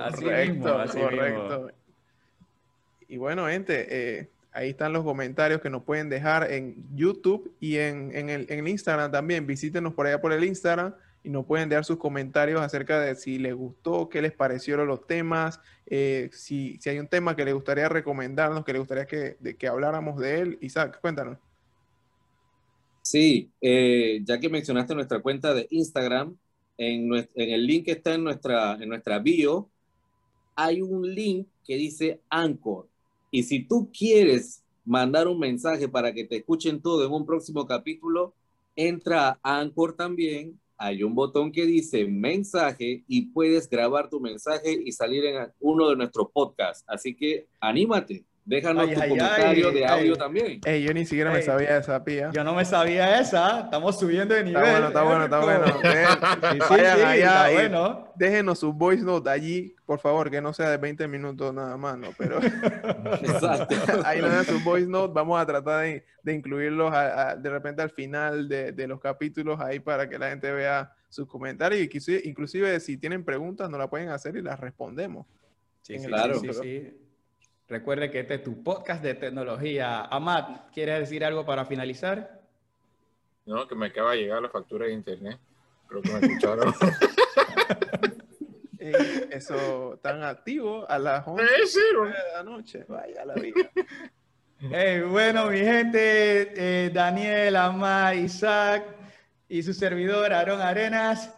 [0.01, 1.71] Así Correcto, mismo, así correcto.
[3.09, 7.77] Y bueno, gente, eh, ahí están los comentarios que nos pueden dejar en YouTube y
[7.77, 9.47] en, en el, en el Instagram también.
[9.47, 13.39] Visítenos por allá por el Instagram y nos pueden dejar sus comentarios acerca de si
[13.39, 17.55] les gustó, qué les parecieron los temas, eh, si, si hay un tema que les
[17.55, 20.59] gustaría recomendarnos, que les gustaría que, de, que habláramos de él.
[20.61, 21.39] Isaac, cuéntanos.
[23.03, 26.37] Sí, eh, ya que mencionaste nuestra cuenta de Instagram,
[26.79, 29.68] en, en el link que está en nuestra, en nuestra bio,
[30.55, 32.89] hay un link que dice Anchor.
[33.31, 37.66] Y si tú quieres mandar un mensaje para que te escuchen todo en un próximo
[37.66, 38.35] capítulo,
[38.77, 40.59] entra a Anchor también.
[40.83, 45.91] Hay un botón que dice mensaje y puedes grabar tu mensaje y salir en uno
[45.91, 46.87] de nuestros podcasts.
[46.89, 50.01] Así que anímate, déjanos Ay, tu ay, comentario ay, de ay.
[50.01, 50.61] audio también.
[50.64, 52.30] Ey, yo ni siquiera me sabía esa pía.
[52.32, 53.61] Yo no me sabía esa.
[53.61, 54.62] Estamos subiendo de nivel.
[54.84, 56.51] Está bueno, está bueno, está bueno.
[56.51, 58.12] Sí, sí, vayan sí, allá está y bueno.
[58.16, 61.96] déjenos su voice note allí, por favor, que no sea de 20 minutos nada más,
[61.96, 62.09] ¿no?
[62.18, 62.38] Pero
[63.22, 63.76] Exacto.
[64.05, 67.51] ahí nos dan su voice note, vamos a tratar de, de incluirlos a- a- de
[67.51, 71.80] repente al final de, de los capítulos ahí para que la gente vea sus comentarios
[71.80, 75.26] y inclusive, inclusive si tienen preguntas nos la pueden hacer y las respondemos.
[75.82, 76.38] Sí, Claro.
[76.38, 76.99] sí, sí, sí.
[77.71, 80.01] Recuerde que este es tu podcast de tecnología.
[80.07, 82.41] Amat, ¿quieres decir algo para finalizar?
[83.47, 85.39] No, que me acaba de llegar la factura de internet.
[85.87, 86.75] Creo que me escucharon.
[88.83, 92.07] Eh, eso tan activo a las 11 Es cero.
[92.07, 93.71] de la noche, vaya la vida.
[95.11, 96.53] Bueno, mi gente,
[96.87, 98.85] eh, Daniel, Amat, Isaac
[99.51, 101.31] y su servidor, Aarón Arenas.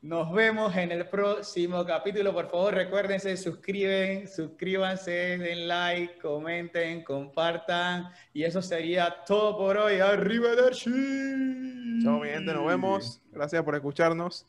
[0.00, 2.32] Nos vemos en el próximo capítulo.
[2.32, 8.08] Por favor, recuérdense, suscriben, suscríbanse, den like, comenten, compartan.
[8.32, 9.98] Y eso sería todo por hoy.
[9.98, 13.20] ¡Arriba Chao, mi gente, nos vemos.
[13.32, 14.46] Gracias por escucharnos.